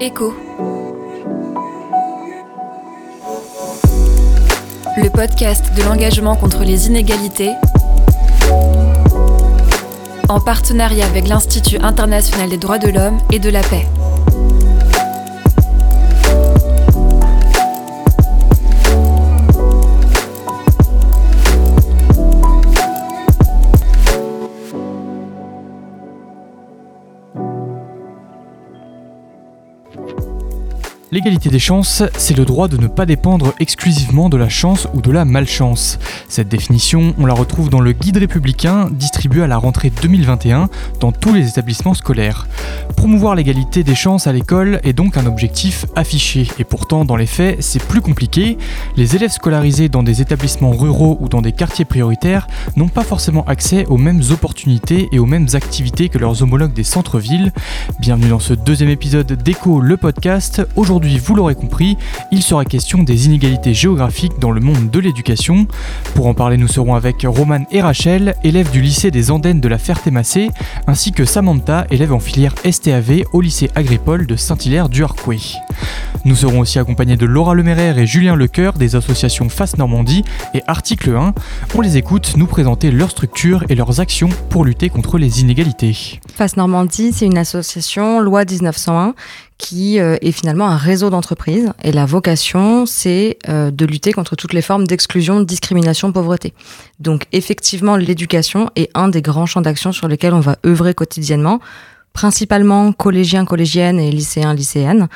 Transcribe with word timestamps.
Écho. 0.00 0.34
Le 4.96 5.08
podcast 5.08 5.64
de 5.74 5.82
l'engagement 5.82 6.36
contre 6.36 6.64
les 6.64 6.88
inégalités 6.88 7.52
en 10.28 10.40
partenariat 10.40 11.06
avec 11.06 11.26
l'Institut 11.26 11.78
international 11.78 12.50
des 12.50 12.58
droits 12.58 12.78
de 12.78 12.88
l'homme 12.88 13.18
et 13.32 13.38
de 13.38 13.48
la 13.48 13.62
paix. 13.62 13.86
L'égalité 31.12 31.48
des 31.50 31.58
chances, 31.58 32.04
c'est 32.16 32.36
le 32.36 32.44
droit 32.44 32.68
de 32.68 32.76
ne 32.76 32.86
pas 32.86 33.04
dépendre 33.04 33.52
exclusivement 33.58 34.28
de 34.28 34.36
la 34.36 34.48
chance 34.48 34.86
ou 34.94 35.00
de 35.00 35.10
la 35.10 35.24
malchance. 35.24 35.98
Cette 36.28 36.46
définition, 36.46 37.14
on 37.18 37.26
la 37.26 37.34
retrouve 37.34 37.68
dans 37.68 37.80
le 37.80 37.90
guide 37.90 38.18
républicain 38.18 38.88
distribué 38.92 39.42
à 39.42 39.48
la 39.48 39.56
rentrée 39.56 39.90
2021 39.90 40.68
dans 41.00 41.10
tous 41.10 41.34
les 41.34 41.48
établissements 41.48 41.94
scolaires. 41.94 42.46
Promouvoir 42.96 43.34
l'égalité 43.34 43.82
des 43.82 43.96
chances 43.96 44.28
à 44.28 44.32
l'école 44.32 44.78
est 44.84 44.92
donc 44.92 45.16
un 45.16 45.26
objectif 45.26 45.84
affiché, 45.96 46.46
et 46.60 46.64
pourtant 46.64 47.04
dans 47.04 47.16
les 47.16 47.26
faits, 47.26 47.60
c'est 47.60 47.82
plus 47.82 48.02
compliqué. 48.02 48.56
Les 48.94 49.16
élèves 49.16 49.32
scolarisés 49.32 49.88
dans 49.88 50.04
des 50.04 50.20
établissements 50.20 50.70
ruraux 50.70 51.18
ou 51.20 51.28
dans 51.28 51.42
des 51.42 51.50
quartiers 51.50 51.84
prioritaires 51.84 52.46
n'ont 52.76 52.88
pas 52.88 53.02
forcément 53.02 53.44
accès 53.46 53.84
aux 53.86 53.98
mêmes 53.98 54.22
opportunités 54.30 55.08
et 55.10 55.18
aux 55.18 55.26
mêmes 55.26 55.48
activités 55.54 56.08
que 56.08 56.18
leurs 56.18 56.44
homologues 56.44 56.72
des 56.72 56.84
centres-villes. 56.84 57.52
Bienvenue 57.98 58.28
dans 58.28 58.38
ce 58.38 58.54
deuxième 58.54 58.90
épisode 58.90 59.32
d'Echo 59.32 59.80
le 59.80 59.96
podcast. 59.96 60.62
Aujourd'hui, 60.76 60.99
Aujourd'hui, 61.00 61.18
vous 61.18 61.34
l'aurez 61.34 61.54
compris, 61.54 61.96
il 62.30 62.42
sera 62.42 62.66
question 62.66 63.02
des 63.02 63.24
inégalités 63.24 63.72
géographiques 63.72 64.38
dans 64.38 64.50
le 64.50 64.60
monde 64.60 64.90
de 64.90 64.98
l'éducation. 64.98 65.66
Pour 66.14 66.26
en 66.26 66.34
parler, 66.34 66.58
nous 66.58 66.68
serons 66.68 66.94
avec 66.94 67.24
Roman 67.26 67.64
et 67.70 67.80
Rachel, 67.80 68.34
élèves 68.44 68.70
du 68.70 68.82
lycée 68.82 69.10
des 69.10 69.30
Andennes 69.30 69.62
de 69.62 69.68
la 69.68 69.78
Ferté-Massé, 69.78 70.50
ainsi 70.86 71.12
que 71.12 71.24
Samantha, 71.24 71.86
élève 71.90 72.12
en 72.12 72.20
filière 72.20 72.54
STAV 72.70 73.22
au 73.32 73.40
lycée 73.40 73.70
agricole 73.74 74.26
de 74.26 74.36
Saint-Hilaire 74.36 74.90
du 74.90 75.02
Harcouët. 75.02 75.56
Nous 76.26 76.36
serons 76.36 76.60
aussi 76.60 76.78
accompagnés 76.78 77.16
de 77.16 77.24
Laura 77.24 77.54
Leméraire 77.54 77.96
et 77.96 78.06
Julien 78.06 78.36
Lecoeur 78.36 78.74
des 78.74 78.94
associations 78.94 79.48
Face 79.48 79.78
Normandie 79.78 80.22
et 80.52 80.62
Article 80.66 81.16
1. 81.16 81.32
On 81.76 81.80
les 81.80 81.96
écoute 81.96 82.34
nous 82.36 82.46
présenter 82.46 82.90
leur 82.90 83.10
structure 83.10 83.64
et 83.70 83.74
leurs 83.74 84.00
actions 84.00 84.28
pour 84.50 84.66
lutter 84.66 84.90
contre 84.90 85.16
les 85.16 85.40
inégalités. 85.40 86.20
Face 86.34 86.58
Normandie, 86.58 87.14
c'est 87.14 87.24
une 87.24 87.38
association 87.38 88.20
loi 88.20 88.44
1901 88.44 89.14
qui 89.60 90.00
euh, 90.00 90.16
est 90.22 90.32
finalement 90.32 90.68
un 90.68 90.78
réseau 90.78 91.10
d'entreprises. 91.10 91.70
Et 91.84 91.92
la 91.92 92.06
vocation, 92.06 92.86
c'est 92.86 93.38
euh, 93.48 93.70
de 93.70 93.84
lutter 93.84 94.12
contre 94.12 94.34
toutes 94.34 94.54
les 94.54 94.62
formes 94.62 94.86
d'exclusion, 94.86 95.40
discrimination, 95.40 96.10
pauvreté. 96.12 96.54
Donc 96.98 97.26
effectivement, 97.32 97.96
l'éducation 97.96 98.70
est 98.74 98.90
un 98.94 99.08
des 99.08 99.20
grands 99.20 99.44
champs 99.44 99.60
d'action 99.60 99.92
sur 99.92 100.08
lesquels 100.08 100.32
on 100.32 100.40
va 100.40 100.56
œuvrer 100.64 100.94
quotidiennement, 100.94 101.60
principalement 102.14 102.92
collégiens, 102.92 103.44
collégiennes 103.44 104.00
et 104.00 104.10
lycéens, 104.10 104.54
lycéennes. 104.54 105.08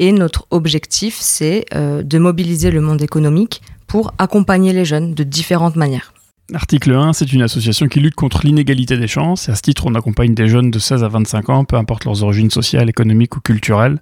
Et 0.00 0.10
notre 0.10 0.46
objectif, 0.50 1.18
c'est 1.20 1.64
euh, 1.72 2.02
de 2.02 2.18
mobiliser 2.18 2.72
le 2.72 2.80
monde 2.80 3.02
économique 3.02 3.62
pour 3.86 4.12
accompagner 4.18 4.72
les 4.72 4.84
jeunes 4.84 5.14
de 5.14 5.22
différentes 5.22 5.76
manières. 5.76 6.11
Article 6.54 6.92
1, 6.92 7.12
c'est 7.14 7.32
une 7.32 7.42
association 7.42 7.88
qui 7.88 8.00
lutte 8.00 8.14
contre 8.14 8.44
l'inégalité 8.44 8.96
des 8.96 9.06
chances. 9.08 9.48
Et 9.48 9.52
à 9.52 9.54
ce 9.54 9.62
titre, 9.62 9.86
on 9.86 9.94
accompagne 9.94 10.34
des 10.34 10.48
jeunes 10.48 10.70
de 10.70 10.78
16 10.78 11.02
à 11.04 11.08
25 11.08 11.48
ans, 11.48 11.64
peu 11.64 11.76
importe 11.76 12.04
leurs 12.04 12.22
origines 12.22 12.50
sociales, 12.50 12.90
économiques 12.90 13.36
ou 13.36 13.40
culturelles, 13.40 14.00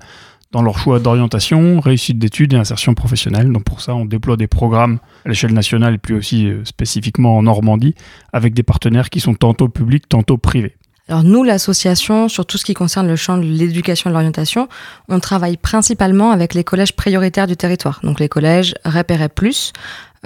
dans 0.51 0.63
leur 0.63 0.79
choix 0.79 0.99
d'orientation, 0.99 1.79
réussite 1.79 2.19
d'études 2.19 2.53
et 2.55 2.57
insertion 2.57 2.95
professionnelle. 2.95 3.53
Donc 3.53 3.65
pour 3.65 3.81
ça, 3.81 3.95
on 3.95 4.05
déploie 4.05 4.37
des 4.37 4.49
programmes 4.49 4.99
à 5.25 5.29
l'échelle 5.29 5.53
nationale 5.53 5.95
et 5.95 5.99
puis 5.99 6.15
aussi 6.15 6.49
euh, 6.49 6.65
spécifiquement 6.65 7.37
en 7.37 7.43
Normandie, 7.43 7.95
avec 8.33 8.53
des 8.53 8.65
partenaires 8.65 9.11
qui 9.11 9.21
sont 9.21 9.35
tantôt 9.35 9.69
publics, 9.69 10.09
tantôt 10.09 10.39
privés. 10.39 10.75
Alors 11.09 11.23
nous, 11.23 11.45
l'association, 11.45 12.29
sur 12.29 12.47
tout 12.47 12.59
ce 12.59 12.65
qui 12.65 12.75
concerne 12.75 13.07
le 13.07 13.17
champ 13.17 13.37
de 13.37 13.45
l'éducation 13.45 14.11
et 14.11 14.13
de 14.13 14.15
l'orientation, 14.15 14.69
on 15.09 15.21
travaille 15.21 15.57
principalement 15.57 16.31
avec 16.31 16.55
les 16.55 16.65
collèges 16.65 16.95
prioritaires 16.95 17.47
du 17.47 17.57
territoire, 17.57 18.01
donc 18.03 18.19
les 18.21 18.29
collèges 18.29 18.75
REP 18.85 19.13
plus. 19.35 19.73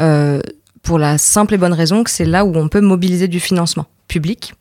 Euh, 0.01 0.41
pour 0.85 0.99
la 0.99 1.19
simple 1.19 1.55
et 1.55 1.59
bonne 1.59 1.73
raison 1.73 2.05
que 2.05 2.11
c'est 2.11 2.25
là 2.25 2.45
où 2.45 2.55
on 2.57 2.69
peut 2.69 2.81
mobiliser 2.81 3.27
du 3.27 3.41
financement 3.41 3.87
public 4.07 4.55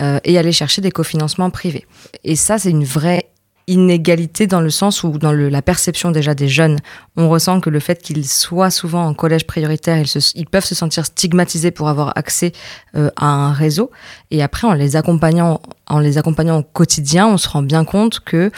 euh, 0.00 0.18
et 0.24 0.36
aller 0.36 0.52
chercher 0.52 0.82
des 0.82 0.90
cofinancements 0.90 1.50
privés. 1.50 1.86
Et 2.24 2.36
ça, 2.36 2.58
c'est 2.58 2.70
une 2.70 2.84
vraie 2.84 3.30
inégalité 3.68 4.46
dans 4.46 4.60
le 4.60 4.70
sens 4.70 5.04
où, 5.04 5.18
dans 5.18 5.30
le, 5.30 5.48
la 5.48 5.62
perception 5.62 6.10
déjà 6.10 6.34
des 6.34 6.48
jeunes, 6.48 6.78
on 7.16 7.28
ressent 7.28 7.60
que 7.60 7.70
le 7.70 7.80
fait 7.80 8.02
qu'ils 8.02 8.26
soient 8.26 8.70
souvent 8.70 9.06
en 9.06 9.14
collège 9.14 9.46
prioritaire, 9.46 9.98
ils, 9.98 10.08
se, 10.08 10.18
ils 10.34 10.46
peuvent 10.46 10.64
se 10.64 10.74
sentir 10.74 11.06
stigmatisés 11.06 11.70
pour 11.70 11.88
avoir 11.88 12.16
accès 12.16 12.52
euh, 12.96 13.10
à 13.16 13.26
un 13.26 13.52
réseau. 13.52 13.90
Et 14.30 14.42
après, 14.42 14.66
en 14.66 14.72
les 14.72 14.96
accompagnant, 14.96 15.60
en 15.86 16.00
les 16.00 16.18
accompagnant 16.18 16.58
au 16.58 16.62
quotidien, 16.62 17.28
on 17.28 17.36
se 17.36 17.48
rend 17.48 17.62
bien 17.62 17.84
compte 17.84 18.20
que 18.20 18.50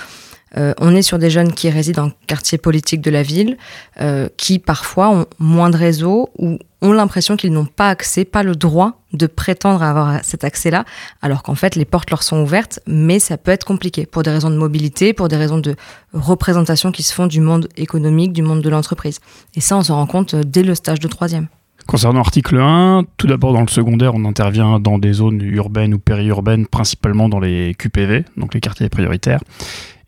euh, 0.57 0.75
on 0.79 0.95
est 0.95 1.03
sur 1.03 1.19
des 1.19 1.31
jeunes 1.31 1.53
qui 1.53 1.71
résident 1.71 2.07
en 2.07 2.13
quartier 2.27 2.59
politique 2.59 3.01
de 3.01 3.11
la 3.11 3.23
ville, 3.23 3.57
euh, 4.01 4.29
qui 4.37 4.59
parfois 4.59 5.11
ont 5.11 5.27
moins 5.39 5.71
de 5.71 5.77
réseau 5.77 6.31
ou 6.39 6.59
ont 6.83 6.93
l'impression 6.93 7.37
qu'ils 7.37 7.53
n'ont 7.53 7.67
pas 7.67 7.89
accès, 7.89 8.25
pas 8.25 8.43
le 8.43 8.57
droit 8.57 9.01
de 9.13 9.27
prétendre 9.27 9.83
avoir 9.83 10.21
cet 10.23 10.45
accès-là, 10.45 10.85
alors 11.21 11.43
qu'en 11.43 11.55
fait 11.55 11.75
les 11.75 11.85
portes 11.85 12.11
leur 12.11 12.23
sont 12.23 12.41
ouvertes, 12.43 12.81
mais 12.87 13.19
ça 13.19 13.37
peut 13.37 13.51
être 13.51 13.65
compliqué 13.65 14.07
pour 14.07 14.23
des 14.23 14.31
raisons 14.31 14.51
de 14.51 14.57
mobilité, 14.57 15.13
pour 15.13 15.29
des 15.29 15.37
raisons 15.37 15.59
de 15.59 15.75
représentation 16.13 16.93
qui 16.93 17.03
se 17.03 17.13
font 17.13 17.27
du 17.27 17.41
monde 17.41 17.69
économique, 17.77 18.33
du 18.33 18.43
monde 18.43 18.63
de 18.63 18.71
l'entreprise. 18.71 19.21
Et 19.55 19.61
ça, 19.61 19.77
on 19.77 19.83
s'en 19.83 19.97
rend 19.97 20.07
compte 20.07 20.35
euh, 20.35 20.43
dès 20.45 20.63
le 20.63 20.75
stage 20.75 21.01
de 21.01 21.09
troisième. 21.09 21.49
Concernant 21.87 22.21
article 22.21 22.59
1, 22.59 23.05
tout 23.17 23.27
d'abord 23.27 23.53
dans 23.53 23.63
le 23.63 23.69
secondaire, 23.69 24.15
on 24.15 24.25
intervient 24.25 24.79
dans 24.79 24.99
des 24.99 25.15
zones 25.15 25.43
urbaines 25.43 25.95
ou 25.95 25.99
périurbaines, 25.99 26.67
principalement 26.67 27.29
dans 27.29 27.41
les 27.41 27.75
QPV, 27.75 28.25
donc 28.37 28.55
les 28.55 28.61
quartiers 28.61 28.89
prioritaires 28.89 29.41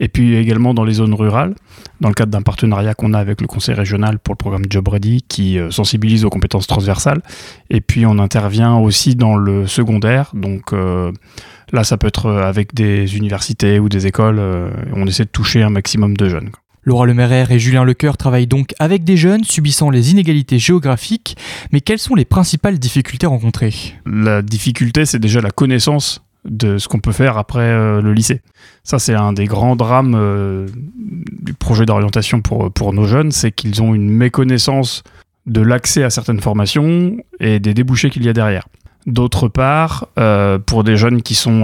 et 0.03 0.09
puis 0.09 0.37
également 0.37 0.75
dans 0.75 0.85
les 0.85 0.95
zones 0.95 1.15
rurales, 1.15 1.55
dans 2.01 2.09
le 2.09 2.15
cadre 2.15 2.33
d'un 2.33 2.43
partenariat 2.43 2.93
qu'on 2.93 3.15
a 3.15 3.19
avec 3.19 3.41
le 3.41 3.47
conseil 3.47 3.75
régional 3.75 4.19
pour 4.19 4.35
le 4.35 4.37
programme 4.37 4.65
Job 4.69 4.89
Ready 4.89 5.23
qui 5.27 5.59
euh, 5.59 5.71
sensibilise 5.71 6.25
aux 6.25 6.31
compétences 6.31 6.67
transversales. 6.67 7.23
Et 7.71 7.81
puis 7.81 8.05
on 8.05 8.19
intervient 8.19 8.77
aussi 8.77 9.15
dans 9.15 9.37
le 9.37 9.69
secondaire, 9.69 10.33
donc 10.35 10.73
euh, 10.73 11.13
là 11.73 11.85
ça 11.85 11.97
peut 11.97 12.09
être 12.09 12.29
avec 12.29 12.75
des 12.75 13.17
universités 13.17 13.79
ou 13.79 13.89
des 13.89 14.09
écoles, 14.09 14.41
euh, 14.41 14.71
on 14.93 15.07
essaie 15.07 15.25
de 15.25 15.31
toucher 15.31 15.63
un 15.63 15.71
maximum 15.71 16.17
de 16.17 16.29
jeunes. 16.29 16.51
Laura 16.83 17.07
Lemaire 17.07 17.53
et 17.53 17.61
Julien 17.61 17.85
Lecoeur 17.85 18.17
travaillent 18.17 18.49
donc 18.49 18.75
avec 18.81 19.05
des 19.05 19.17
jeunes 19.17 19.45
subissant 19.45 19.89
les 19.89 20.11
inégalités 20.11 20.59
géographiques, 20.59 21.37
mais 21.71 21.81
quelles 21.81 22.01
sont 22.01 22.17
les 22.17 22.25
principales 22.25 22.81
difficultés 22.81 23.29
rencontrées? 23.29 23.95
La 24.05 24.43
difficulté, 24.43 25.07
c'est 25.07 25.21
déjà 25.21 25.41
la 25.41 25.53
connaissance 25.53 26.25
de 26.45 26.79
ce 26.79 26.89
qu'on 26.89 26.99
peut 26.99 27.13
faire 27.13 27.39
après 27.39 27.61
euh, 27.61 28.01
le 28.01 28.13
lycée. 28.13 28.43
Ça, 28.83 28.99
c'est 28.99 29.15
un 29.15 29.33
des 29.33 29.45
grands 29.45 29.77
drames 29.77 30.15
euh, 30.17 30.67
du 31.41 31.55
projet 31.55 31.87
d'orientation 31.87 32.41
pour, 32.41 32.73
pour 32.73 32.93
nos 32.93 33.05
jeunes, 33.05 33.31
c'est 33.31 33.53
qu'ils 33.53 33.81
ont 33.83 33.95
une 33.95 34.11
méconnaissance 34.11 35.03
de 35.47 35.61
l'accès 35.61 36.03
à 36.03 36.11
certaines 36.11 36.41
formations 36.41 37.17
et 37.41 37.61
des 37.61 37.75
débouchés 37.75 38.11
qu'il 38.11 38.25
y 38.25 38.29
a 38.29 38.33
derrière. 38.33 38.67
D'autre 39.07 39.49
part, 39.49 40.07
euh, 40.19 40.59
pour 40.59 40.85
des 40.85 40.97
jeunes 40.97 41.23
qui 41.23 41.35
sont 41.35 41.63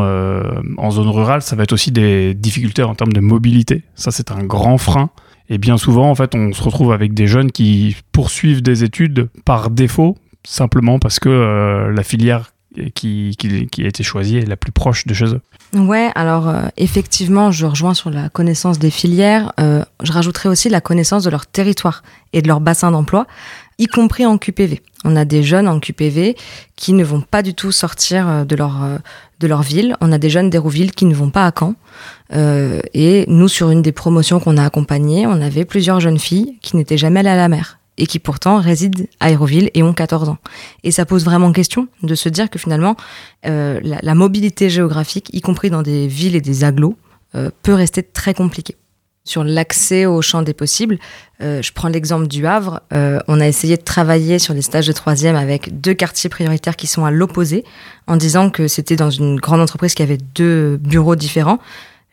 en 0.77 0.91
zone 0.91 1.09
rurale, 1.09 1.43
ça 1.43 1.55
va 1.55 1.62
être 1.62 1.72
aussi 1.72 1.93
des 1.93 2.34
difficultés 2.34 2.83
en 2.83 2.95
termes 2.97 3.12
de 3.12 3.21
mobilité. 3.21 3.84
Ça, 3.95 4.10
c'est 4.10 4.33
un 4.33 4.43
grand 4.43 4.78
frein. 4.78 5.10
Et 5.49 5.59
bien 5.59 5.78
souvent, 5.78 6.10
en 6.10 6.15
fait, 6.15 6.34
on 6.34 6.53
se 6.53 6.62
retrouve 6.62 6.93
avec 6.93 7.15
des 7.15 7.27
jeunes 7.28 7.53
qui 7.53 7.97
poursuivent 8.10 8.62
des 8.62 8.83
études 8.83 9.28
par 9.45 9.71
défaut, 9.71 10.16
simplement 10.45 10.99
parce 10.99 11.21
que 11.21 11.91
la 11.95 12.03
filière 12.03 12.50
qui, 12.94 13.36
qui, 13.70 13.84
a 13.84 13.86
été 13.86 14.02
choisie 14.02 14.36
est 14.36 14.46
la 14.46 14.56
plus 14.56 14.72
proche 14.72 15.06
de 15.06 15.14
chez 15.14 15.26
eux. 15.26 15.40
Ouais, 15.74 16.10
alors 16.14 16.48
euh, 16.48 16.62
effectivement, 16.76 17.50
je 17.50 17.66
rejoins 17.66 17.94
sur 17.94 18.10
la 18.10 18.28
connaissance 18.28 18.78
des 18.78 18.91
filières. 18.91 19.53
Euh, 19.60 19.84
je 20.03 20.12
rajouterai 20.12 20.48
aussi 20.48 20.68
la 20.68 20.80
connaissance 20.80 21.24
de 21.24 21.30
leur 21.30 21.47
territoire 21.47 22.03
et 22.32 22.42
de 22.42 22.48
leur 22.48 22.60
bassin 22.60 22.91
d'emploi, 22.91 23.26
y 23.78 23.86
compris 23.86 24.26
en 24.26 24.38
QPV. 24.38 24.82
On 25.04 25.16
a 25.16 25.24
des 25.24 25.42
jeunes 25.42 25.68
en 25.68 25.78
QPV 25.80 26.36
qui 26.76 26.92
ne 26.92 27.04
vont 27.04 27.20
pas 27.20 27.42
du 27.42 27.54
tout 27.54 27.72
sortir 27.72 28.28
euh, 28.28 28.44
de 28.44 28.56
leur, 28.56 28.80
de 29.41 29.47
leur 29.47 29.62
ville. 29.62 29.97
On 30.00 30.12
a 30.12 30.18
des 30.18 30.30
jeunes 30.30 30.50
d'Hérouville 30.50 30.92
qui 30.92 31.06
ne 31.06 31.14
vont 31.14 31.30
pas 31.30 31.47
à 31.47 31.53
Caen. 31.59 31.74
et 32.32 33.24
nous, 33.28 33.48
sur 33.48 33.71
une 33.71 33.82
des 33.82 33.92
promotions 33.92 34.41
qu'on 34.41 34.56
a 34.56 34.64
accompagnées, 34.64 35.26
on 35.26 35.41
avait 35.41 35.64
plusieurs 35.64 36.00
jeunes 36.00 36.18
filles 36.18 36.59
qui 36.62 36.76
n'étaient 36.76 36.98
jamais 36.98 37.21
allées 37.21 37.30
à 37.30 37.36
la 37.36 37.48
mer 37.48 37.78
et 37.98 38.06
qui 38.06 38.18
pourtant 38.18 38.60
résident 38.60 39.04
à 39.21 39.27
Aéroville 39.27 39.71
et 39.74 39.83
ont 39.83 39.92
14 39.92 40.28
ans. 40.28 40.39
Et 40.84 40.91
ça 40.91 41.04
pose 41.04 41.24
vraiment 41.24 41.53
question 41.53 41.89
de 42.03 42.15
se 42.15 42.28
dire 42.28 42.48
que 42.48 42.59
finalement, 42.59 42.97
euh, 43.47 43.80
la, 43.83 44.15
mobilité 44.15 44.71
géographique, 44.71 45.28
y 45.33 45.41
compris 45.41 45.68
dans 45.68 45.83
des 45.83 46.06
villes 46.06 46.36
et 46.36 46.41
des 46.41 46.65
agglos, 46.65 46.97
euh, 47.34 47.50
peut 47.62 47.74
rester 47.74 48.03
très 48.03 48.33
compliquée. 48.33 48.77
Sur 49.24 49.45
l'accès 49.45 50.06
au 50.06 50.22
champ 50.22 50.41
des 50.41 50.54
possibles, 50.54 50.98
euh, 51.42 51.60
je 51.60 51.72
prends 51.74 51.89
l'exemple 51.89 52.27
du 52.28 52.47
Havre. 52.47 52.80
on 52.91 53.41
a 53.41 53.47
essayé 53.47 53.77
de 53.77 53.83
travailler 53.83 54.39
sur 54.39 54.54
les 54.54 54.62
stages 54.62 54.86
de 54.86 54.92
troisième 54.92 55.36
avec 55.36 55.80
deux 55.83 55.92
quartiers 55.92 56.30
prioritaires 56.30 56.77
qui 56.77 56.86
sont 56.86 57.04
à 57.04 57.10
l'opposé, 57.10 57.65
en 58.06 58.16
disant 58.16 58.48
que 58.48 58.68
c'était 58.68 58.97
dans 58.97 59.10
une 59.10 59.39
grande 59.39 59.60
entreprise 59.60 59.95
qui 59.95 60.03
avait 60.03 60.18
deux 60.34 60.78
bureaux 60.78 61.16
différents 61.16 61.59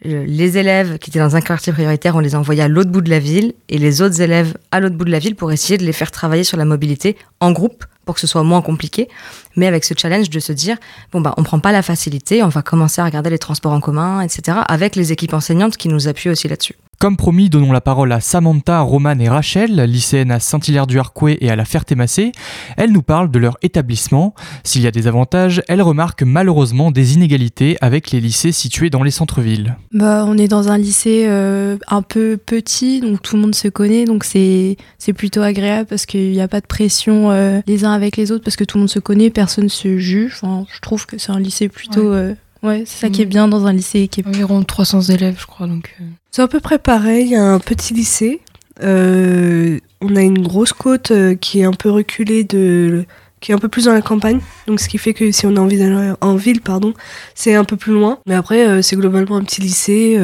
les 0.01 0.57
élèves 0.57 0.97
qui 0.99 1.09
étaient 1.09 1.19
dans 1.19 1.35
un 1.35 1.41
quartier 1.41 1.71
prioritaire, 1.73 2.15
on 2.15 2.19
les 2.19 2.35
envoyait 2.35 2.63
à 2.63 2.67
l'autre 2.67 2.91
bout 2.91 3.01
de 3.01 3.09
la 3.09 3.19
ville 3.19 3.53
et 3.69 3.77
les 3.77 4.01
autres 4.01 4.21
élèves 4.21 4.55
à 4.71 4.79
l'autre 4.79 4.95
bout 4.95 5.05
de 5.05 5.11
la 5.11 5.19
ville 5.19 5.35
pour 5.35 5.51
essayer 5.51 5.77
de 5.77 5.85
les 5.85 5.93
faire 5.93 6.11
travailler 6.11 6.43
sur 6.43 6.57
la 6.57 6.65
mobilité 6.65 7.17
en 7.39 7.51
groupe 7.51 7.85
pour 8.05 8.15
que 8.15 8.21
ce 8.21 8.27
soit 8.27 8.43
moins 8.43 8.61
compliqué, 8.61 9.09
mais 9.55 9.65
avec 9.65 9.83
ce 9.83 9.95
challenge 9.97 10.29
de 10.29 10.39
se 10.39 10.53
dire 10.53 10.77
bon 11.11 11.21
bah 11.21 11.33
on 11.37 11.43
prend 11.43 11.59
pas 11.59 11.71
la 11.71 11.81
facilité, 11.81 12.43
on 12.43 12.49
va 12.49 12.61
commencer 12.61 13.01
à 13.01 13.05
regarder 13.05 13.31
les 13.31 13.39
transports 13.39 13.71
en 13.71 13.79
commun, 13.79 14.21
etc. 14.21 14.59
Avec 14.67 14.95
les 14.95 15.11
équipes 15.11 15.33
enseignantes 15.33 15.75
qui 15.75 15.89
nous 15.89 16.07
appuient 16.07 16.29
aussi 16.29 16.47
là-dessus. 16.47 16.75
Comme 16.99 17.17
promis, 17.17 17.49
donnons 17.49 17.73
la 17.73 17.81
parole 17.81 18.11
à 18.13 18.21
Samantha, 18.21 18.79
Romane 18.79 19.19
et 19.19 19.27
Rachel, 19.27 19.81
lycéennes 19.81 20.31
à 20.31 20.39
Saint-Hilaire-du-Harcouët 20.39 21.37
et 21.41 21.49
à 21.49 21.55
la 21.55 21.65
Ferté-Massé. 21.65 22.31
Elles 22.77 22.91
nous 22.91 23.01
parlent 23.01 23.29
de 23.29 23.37
leur 23.37 23.57
établissement. 23.61 24.33
S'il 24.63 24.81
y 24.81 24.87
a 24.87 24.91
des 24.91 25.07
avantages, 25.07 25.61
elles 25.67 25.81
remarquent 25.81 26.23
malheureusement 26.23 26.91
des 26.91 27.15
inégalités 27.15 27.77
avec 27.81 28.11
les 28.11 28.21
lycées 28.21 28.53
situés 28.53 28.89
dans 28.89 29.03
les 29.03 29.11
centres-villes. 29.11 29.75
Bah, 29.91 30.25
on 30.25 30.37
est 30.37 30.47
dans 30.47 30.69
un 30.69 30.77
lycée 30.77 31.25
euh, 31.27 31.77
un 31.87 32.01
peu 32.01 32.37
petit, 32.37 33.01
donc 33.01 33.21
tout 33.21 33.35
le 33.35 33.41
monde 33.41 33.55
se 33.55 33.67
connaît, 33.67 34.05
donc 34.05 34.23
c'est 34.23 34.77
plutôt 35.15 35.41
agréable 35.41 35.87
parce 35.87 36.05
qu'il 36.05 36.31
n'y 36.31 36.41
a 36.41 36.47
pas 36.47 36.61
de 36.61 36.67
pression 36.67 37.31
euh, 37.31 37.59
les 37.67 37.83
uns 37.83 37.91
avec 37.91 38.15
les 38.15 38.31
autres 38.31 38.43
parce 38.43 38.55
que 38.55 38.63
tout 38.63 38.77
le 38.77 38.83
monde 38.83 38.89
se 38.89 38.99
connaît, 38.99 39.29
personne 39.29 39.69
se 39.69 39.97
juge. 39.97 40.39
Enfin, 40.41 40.65
je 40.73 40.79
trouve 40.79 41.05
que 41.05 41.17
c'est 41.17 41.31
un 41.31 41.39
lycée 41.39 41.67
plutôt 41.67 42.13
euh, 42.13 42.33
Ouais, 42.65 42.83
c'est 42.85 43.01
ça 43.05 43.09
qui 43.09 43.21
est 43.21 43.25
mm. 43.25 43.29
bien 43.29 43.47
dans 43.47 43.67
un 43.67 43.73
lycée 43.73 44.07
qui 44.07 44.21
est 44.21 44.27
environ 44.27 44.63
300 44.63 45.01
élèves, 45.01 45.37
je 45.39 45.45
crois. 45.45 45.67
Donc, 45.67 45.95
euh. 46.01 46.05
C'est 46.31 46.41
à 46.41 46.47
peu 46.47 46.59
près 46.59 46.79
pareil, 46.79 47.35
un 47.35 47.59
petit 47.59 47.93
lycée. 47.93 48.41
Euh, 48.83 49.79
on 50.01 50.15
a 50.15 50.21
une 50.21 50.41
grosse 50.41 50.73
côte 50.73 51.11
euh, 51.11 51.35
qui 51.35 51.61
est 51.61 51.63
un 51.63 51.73
peu 51.73 51.89
reculée 51.89 52.43
de 52.43 53.05
qui 53.39 53.51
est 53.51 53.55
un 53.55 53.59
peu 53.59 53.67
plus 53.67 53.85
dans 53.85 53.93
la 53.93 54.01
campagne. 54.01 54.39
Donc 54.65 54.79
ce 54.79 54.89
qui 54.89 54.97
fait 54.97 55.13
que 55.13 55.31
si 55.31 55.45
on 55.45 55.55
a 55.55 55.59
envie 55.59 55.77
d'aller 55.77 56.13
en 56.19 56.35
ville, 56.35 56.61
pardon, 56.61 56.93
c'est 57.35 57.53
un 57.53 57.63
peu 57.63 57.75
plus 57.75 57.93
loin. 57.93 58.17
Mais 58.25 58.33
après, 58.33 58.81
c'est 58.81 58.95
globalement 58.95 59.35
un 59.35 59.43
petit 59.43 59.61
lycée 59.61 60.19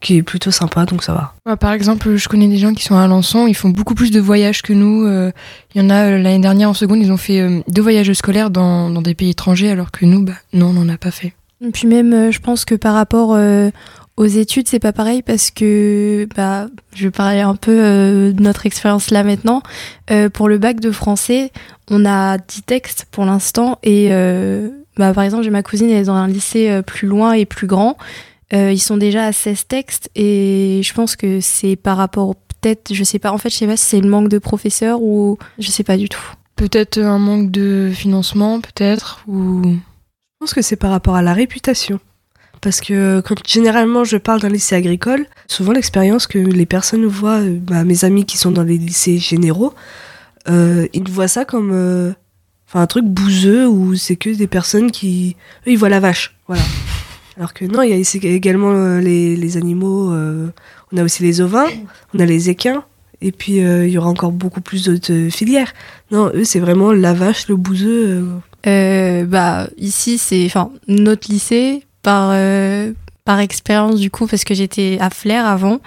qui 0.00 0.16
est 0.16 0.22
plutôt 0.24 0.50
sympa, 0.50 0.84
donc 0.84 1.04
ça 1.04 1.32
va. 1.44 1.56
par 1.56 1.72
exemple, 1.72 2.16
je 2.16 2.28
connais 2.28 2.48
des 2.48 2.56
gens 2.56 2.74
qui 2.74 2.82
sont 2.82 2.96
à 2.96 3.04
Alençon, 3.04 3.46
ils 3.46 3.54
font 3.54 3.68
beaucoup 3.68 3.94
plus 3.94 4.10
de 4.10 4.18
voyages 4.18 4.62
que 4.62 4.72
nous. 4.72 5.06
Il 5.06 5.80
y 5.80 5.84
en 5.84 5.90
a 5.90 6.10
l'année 6.10 6.40
dernière 6.40 6.70
en 6.70 6.74
seconde, 6.74 6.98
ils 6.98 7.12
ont 7.12 7.16
fait 7.16 7.62
deux 7.68 7.82
voyages 7.82 8.12
scolaires 8.14 8.50
dans, 8.50 8.90
dans, 8.90 9.02
des 9.02 9.14
pays 9.14 9.30
étrangers, 9.30 9.70
alors 9.70 9.92
que 9.92 10.04
nous, 10.04 10.24
bah, 10.24 10.32
non, 10.52 10.70
on 10.70 10.72
n'en 10.72 10.88
a 10.88 10.96
pas 10.96 11.12
fait. 11.12 11.34
Puis 11.72 11.88
même, 11.88 12.12
euh, 12.12 12.30
je 12.30 12.40
pense 12.40 12.64
que 12.64 12.74
par 12.74 12.94
rapport 12.94 13.34
euh, 13.34 13.70
aux 14.16 14.26
études, 14.26 14.68
c'est 14.68 14.78
pas 14.78 14.92
pareil 14.92 15.22
parce 15.22 15.50
que, 15.50 16.28
bah, 16.36 16.68
je 16.94 17.04
vais 17.04 17.10
parler 17.10 17.40
un 17.40 17.56
peu 17.56 17.72
euh, 17.72 18.32
de 18.32 18.42
notre 18.42 18.66
expérience 18.66 19.10
là 19.10 19.24
maintenant. 19.24 19.62
pour 20.32 20.48
le 20.48 20.58
bac 20.58 20.80
de 20.80 20.90
français, 20.90 21.52
on 21.90 22.04
a 22.04 22.38
10 22.38 22.62
textes 22.62 23.06
pour 23.10 23.24
l'instant 23.24 23.78
et, 23.82 24.10
bah, 24.96 25.12
par 25.12 25.24
exemple, 25.24 25.44
j'ai 25.44 25.50
ma 25.50 25.62
cousine, 25.62 25.90
elle 25.90 26.02
est 26.02 26.04
dans 26.04 26.14
un 26.14 26.28
lycée 26.28 26.80
plus 26.86 27.08
loin 27.08 27.32
et 27.32 27.44
plus 27.44 27.66
grand. 27.66 27.96
ils 28.52 28.80
sont 28.80 28.96
déjà 28.96 29.26
à 29.26 29.32
16 29.32 29.66
textes 29.66 30.10
et 30.14 30.80
je 30.82 30.94
pense 30.94 31.16
que 31.16 31.40
c'est 31.40 31.76
par 31.76 31.96
rapport 31.96 32.34
peut-être, 32.60 32.94
je 32.94 33.04
sais 33.04 33.18
pas, 33.18 33.32
en 33.32 33.38
fait, 33.38 33.50
je 33.50 33.56
sais 33.56 33.66
pas 33.66 33.76
si 33.76 33.84
c'est 33.84 34.00
le 34.00 34.08
manque 34.08 34.28
de 34.28 34.38
professeurs 34.38 35.02
ou 35.02 35.38
je 35.58 35.70
sais 35.70 35.84
pas 35.84 35.96
du 35.96 36.08
tout. 36.08 36.32
Peut-être 36.56 36.98
un 36.98 37.18
manque 37.18 37.50
de 37.50 37.90
financement, 37.92 38.62
peut-être, 38.62 39.22
ou 39.28 39.76
je 40.36 40.44
pense 40.44 40.52
que 40.52 40.60
c'est 40.60 40.76
par 40.76 40.90
rapport 40.90 41.14
à 41.14 41.22
la 41.22 41.32
réputation. 41.32 41.98
Parce 42.60 42.82
que 42.82 43.22
quand 43.22 43.36
généralement 43.48 44.04
je 44.04 44.18
parle 44.18 44.42
d'un 44.42 44.50
lycée 44.50 44.74
agricole, 44.74 45.24
souvent 45.46 45.72
l'expérience 45.72 46.26
que 46.26 46.38
les 46.38 46.66
personnes 46.66 47.06
voient, 47.06 47.40
euh, 47.40 47.58
bah, 47.58 47.84
mes 47.84 48.04
amis 48.04 48.26
qui 48.26 48.36
sont 48.36 48.50
dans 48.50 48.62
les 48.62 48.76
lycées 48.76 49.16
généraux, 49.16 49.72
euh, 50.50 50.88
ils 50.92 51.08
voient 51.10 51.28
ça 51.28 51.46
comme 51.46 51.70
euh, 51.72 52.12
un 52.74 52.86
truc 52.86 53.06
bouseux 53.06 53.66
où 53.66 53.94
c'est 53.94 54.16
que 54.16 54.28
des 54.28 54.46
personnes 54.46 54.90
qui. 54.90 55.36
Eux, 55.66 55.70
ils 55.70 55.78
voient 55.78 55.88
la 55.88 56.00
vache. 56.00 56.36
Voilà. 56.48 56.62
Alors 57.38 57.54
que 57.54 57.64
non, 57.64 57.80
il 57.80 57.88
y 57.88 57.94
a 57.94 58.30
également 58.30 58.98
les, 58.98 59.36
les 59.36 59.56
animaux, 59.56 60.10
on 60.12 60.96
a 60.96 61.02
aussi 61.02 61.22
les 61.22 61.40
ovins, 61.40 61.68
on 62.14 62.18
a 62.18 62.24
les 62.24 62.48
équins, 62.48 62.84
et 63.20 63.30
puis 63.32 63.56
il 63.56 63.88
y 63.88 63.98
aura 63.98 64.08
encore 64.08 64.32
beaucoup 64.32 64.62
plus 64.62 64.84
d'autres 64.84 65.28
filières. 65.30 65.72
Non, 66.10 66.30
eux, 66.34 66.44
c'est 66.44 66.60
vraiment 66.60 66.92
la 66.92 67.12
vache, 67.12 67.48
le 67.48 67.56
bouseux. 67.56 68.26
Euh, 68.66 69.24
bah 69.24 69.68
ici 69.78 70.18
c'est 70.18 70.44
enfin 70.46 70.70
notre 70.88 71.30
lycée 71.30 71.84
par 72.02 72.30
euh, 72.32 72.92
par 73.24 73.38
expérience 73.38 74.00
du 74.00 74.10
coup 74.10 74.26
parce 74.26 74.44
que 74.44 74.54
j'étais 74.54 74.98
à 75.00 75.10
Flair 75.10 75.46
avant 75.46 75.78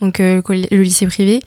donc 0.00 0.20
euh, 0.20 0.40
le 0.48 0.82
lycée 0.82 1.06
privé. 1.06 1.40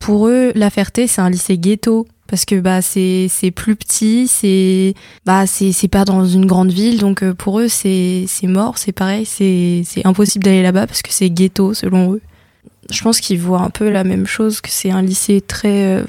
Pour 0.00 0.28
eux 0.28 0.52
La 0.54 0.70
Ferté 0.70 1.06
c'est 1.06 1.20
un 1.20 1.30
lycée 1.30 1.56
ghetto 1.56 2.06
parce 2.26 2.44
que 2.44 2.56
bah 2.60 2.82
c'est 2.82 3.28
c'est 3.30 3.50
plus 3.52 3.76
petit 3.76 4.26
c'est 4.26 4.94
bah 5.24 5.46
c'est 5.46 5.72
c'est 5.72 5.88
pas 5.88 6.04
dans 6.04 6.26
une 6.26 6.46
grande 6.46 6.72
ville 6.72 6.98
donc 6.98 7.24
pour 7.32 7.60
eux 7.60 7.68
c'est 7.68 8.24
c'est 8.26 8.48
mort 8.48 8.76
c'est 8.76 8.92
pareil 8.92 9.24
c'est 9.24 9.82
c'est 9.86 10.04
impossible 10.04 10.44
d'aller 10.44 10.62
là-bas 10.62 10.86
parce 10.86 11.00
que 11.02 11.12
c'est 11.12 11.30
ghetto 11.30 11.74
selon 11.74 12.14
eux. 12.14 12.20
Je 12.90 13.02
pense 13.02 13.20
qu'ils 13.20 13.40
voient 13.40 13.62
un 13.62 13.70
peu 13.70 13.88
la 13.88 14.04
même 14.04 14.26
chose 14.26 14.60
que 14.60 14.68
c'est 14.68 14.90
un 14.90 15.00
lycée 15.00 15.40
très 15.40 16.04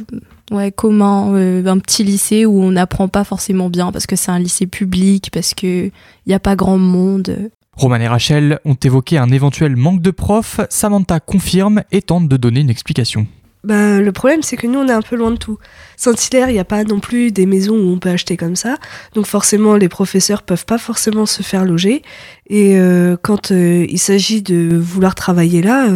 ouais, 0.51 0.71
commun, 0.71 1.33
euh, 1.33 1.65
un 1.65 1.79
petit 1.79 2.03
lycée 2.03 2.45
où 2.45 2.61
on 2.61 2.71
n'apprend 2.71 3.07
pas 3.07 3.23
forcément 3.23 3.69
bien 3.69 3.91
parce 3.91 4.07
que 4.07 4.15
c'est 4.15 4.31
un 4.31 4.39
lycée 4.39 4.67
public, 4.67 5.29
parce 5.31 5.53
qu'il 5.53 5.91
n'y 6.27 6.33
a 6.33 6.39
pas 6.39 6.55
grand 6.55 6.77
monde. 6.77 7.49
Roman 7.75 7.97
et 7.97 8.07
Rachel 8.07 8.59
ont 8.63 8.75
évoqué 8.75 9.17
un 9.17 9.29
éventuel 9.29 9.75
manque 9.75 10.01
de 10.01 10.11
profs, 10.11 10.61
Samantha 10.69 11.19
confirme 11.19 11.83
et 11.91 12.01
tente 12.01 12.29
de 12.29 12.37
donner 12.37 12.61
une 12.61 12.69
explication. 12.69 13.27
Bah, 13.65 13.99
le 13.99 14.11
problème, 14.11 14.43
c'est 14.43 14.57
que 14.57 14.67
nous, 14.67 14.79
on 14.79 14.87
est 14.87 14.93
un 14.93 15.01
peu 15.01 15.15
loin 15.15 15.31
de 15.31 15.37
tout. 15.37 15.57
Saint-Hilaire, 15.97 16.49
il 16.49 16.53
n'y 16.53 16.59
a 16.59 16.65
pas 16.65 16.83
non 16.83 16.99
plus 16.99 17.31
des 17.31 17.45
maisons 17.45 17.75
où 17.75 17.91
on 17.91 17.99
peut 17.99 18.09
acheter 18.09 18.37
comme 18.37 18.55
ça. 18.55 18.77
Donc 19.13 19.25
forcément, 19.25 19.75
les 19.75 19.89
professeurs 19.89 20.43
peuvent 20.43 20.65
pas 20.65 20.77
forcément 20.77 21.25
se 21.25 21.41
faire 21.41 21.65
loger. 21.65 22.01
Et 22.47 22.77
euh, 22.77 23.17
quand 23.21 23.51
euh, 23.51 23.85
il 23.89 23.99
s'agit 23.99 24.41
de 24.41 24.77
vouloir 24.77 25.15
travailler 25.15 25.61
là, 25.61 25.87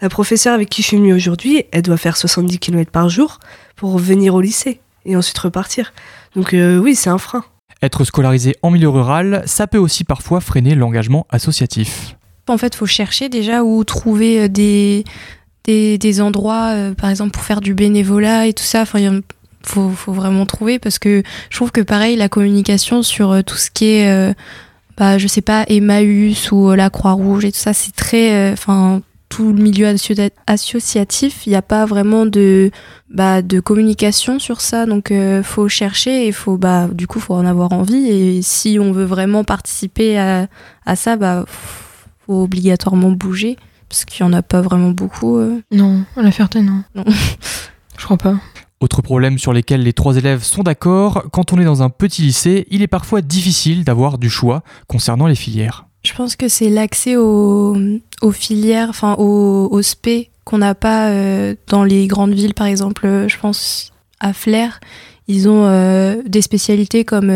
la 0.00 0.08
professeure 0.08 0.54
avec 0.54 0.68
qui 0.68 0.82
je 0.82 0.88
suis 0.88 0.96
venue 0.96 1.12
aujourd'hui, 1.12 1.64
elle 1.72 1.82
doit 1.82 1.96
faire 1.96 2.16
70 2.16 2.58
km 2.58 2.90
par 2.90 3.08
jour 3.08 3.40
pour 3.74 3.98
venir 3.98 4.34
au 4.34 4.40
lycée 4.40 4.80
et 5.08 5.16
ensuite 5.16 5.38
repartir. 5.38 5.92
Donc 6.36 6.54
euh, 6.54 6.78
oui, 6.78 6.94
c'est 6.94 7.10
un 7.10 7.18
frein. 7.18 7.44
Être 7.82 8.04
scolarisé 8.04 8.56
en 8.62 8.70
milieu 8.70 8.88
rural, 8.88 9.42
ça 9.46 9.66
peut 9.66 9.78
aussi 9.78 10.04
parfois 10.04 10.40
freiner 10.40 10.74
l'engagement 10.74 11.26
associatif. 11.30 12.16
En 12.48 12.58
fait, 12.58 12.74
il 12.74 12.76
faut 12.76 12.86
chercher 12.86 13.28
déjà 13.28 13.62
où 13.62 13.84
trouver 13.84 14.44
euh, 14.44 15.02
des, 15.68 16.20
endroits, 16.20 16.70
euh, 16.72 16.94
par 16.94 17.10
exemple, 17.10 17.30
pour 17.30 17.42
faire 17.42 17.60
du 17.60 17.74
bénévolat 17.74 18.46
et 18.46 18.52
tout 18.52 18.64
ça. 18.64 18.82
Enfin, 18.82 18.98
il 18.98 19.22
faut, 19.62 19.90
vraiment 20.06 20.46
trouver 20.46 20.78
parce 20.78 20.98
que 20.98 21.22
je 21.50 21.56
trouve 21.56 21.72
que 21.72 21.80
pareil, 21.80 22.16
la 22.16 22.28
communication 22.28 23.02
sur 23.02 23.44
tout 23.44 23.56
ce 23.56 23.70
qui 23.70 23.86
est, 23.86 24.34
bah, 24.96 25.18
je 25.18 25.26
sais 25.26 25.42
pas, 25.42 25.64
Emmaüs 25.68 26.50
ou 26.52 26.72
la 26.72 26.90
Croix-Rouge 26.90 27.44
et 27.44 27.52
tout 27.52 27.58
ça, 27.58 27.74
c'est 27.74 27.94
très, 27.94 28.52
enfin, 28.52 29.02
tout 29.28 29.52
le 29.52 29.62
milieu 29.62 29.86
associatif, 30.46 31.46
il 31.46 31.50
n'y 31.50 31.56
a 31.56 31.62
pas 31.62 31.84
vraiment 31.84 32.26
de, 32.26 32.70
bah, 33.10 33.42
de 33.42 33.60
communication 33.60 34.38
sur 34.38 34.60
ça. 34.60 34.86
Donc, 34.86 35.10
euh, 35.10 35.42
faut 35.42 35.68
chercher 35.68 36.26
et 36.26 36.32
faut, 36.32 36.56
bah, 36.56 36.88
du 36.90 37.06
coup, 37.06 37.20
faut 37.20 37.34
en 37.34 37.44
avoir 37.44 37.72
envie. 37.72 38.08
Et 38.08 38.42
si 38.42 38.78
on 38.80 38.92
veut 38.92 39.04
vraiment 39.04 39.44
participer 39.44 40.18
à, 40.18 40.48
à 40.86 40.96
ça, 40.96 41.16
bah, 41.16 41.44
faut 42.26 42.42
obligatoirement 42.42 43.10
bouger 43.10 43.56
parce 43.88 44.04
qu'il 44.04 44.24
n'y 44.24 44.30
en 44.30 44.36
a 44.36 44.42
pas 44.42 44.60
vraiment 44.60 44.90
beaucoup. 44.90 45.36
Euh. 45.36 45.62
Non, 45.70 46.04
à 46.16 46.22
la 46.22 46.30
Ferté, 46.30 46.60
non. 46.60 46.82
non. 46.94 47.04
Je 47.98 48.04
crois 48.04 48.16
pas. 48.16 48.36
Autre 48.80 49.02
problème 49.02 49.38
sur 49.38 49.52
lesquels 49.52 49.82
les 49.82 49.92
trois 49.92 50.16
élèves 50.16 50.44
sont 50.44 50.62
d'accord, 50.62 51.24
quand 51.32 51.52
on 51.52 51.58
est 51.58 51.64
dans 51.64 51.82
un 51.82 51.90
petit 51.90 52.22
lycée, 52.22 52.66
il 52.70 52.80
est 52.82 52.86
parfois 52.86 53.22
difficile 53.22 53.82
d'avoir 53.82 54.18
du 54.18 54.30
choix 54.30 54.62
concernant 54.86 55.26
les 55.26 55.34
filières. 55.34 55.86
Je 56.04 56.14
pense 56.14 56.36
que 56.36 56.46
c'est 56.46 56.70
l'accès 56.70 57.16
aux, 57.16 57.74
filières, 58.32 58.88
enfin 58.90 59.16
aux, 59.18 59.68
aux 59.70 59.82
SP 59.82 60.30
qu'on 60.44 60.58
n'a 60.58 60.74
pas 60.74 61.10
euh, 61.10 61.54
dans 61.66 61.84
les 61.84 62.06
grandes 62.06 62.32
villes, 62.32 62.54
par 62.54 62.66
exemple. 62.66 63.04
Euh, 63.04 63.28
je 63.28 63.36
pense 63.38 63.92
à 64.20 64.32
Flair, 64.32 64.80
ils 65.26 65.48
ont 65.48 65.66
euh, 65.66 66.22
des 66.24 66.40
spécialités 66.40 67.04
comme 67.04 67.30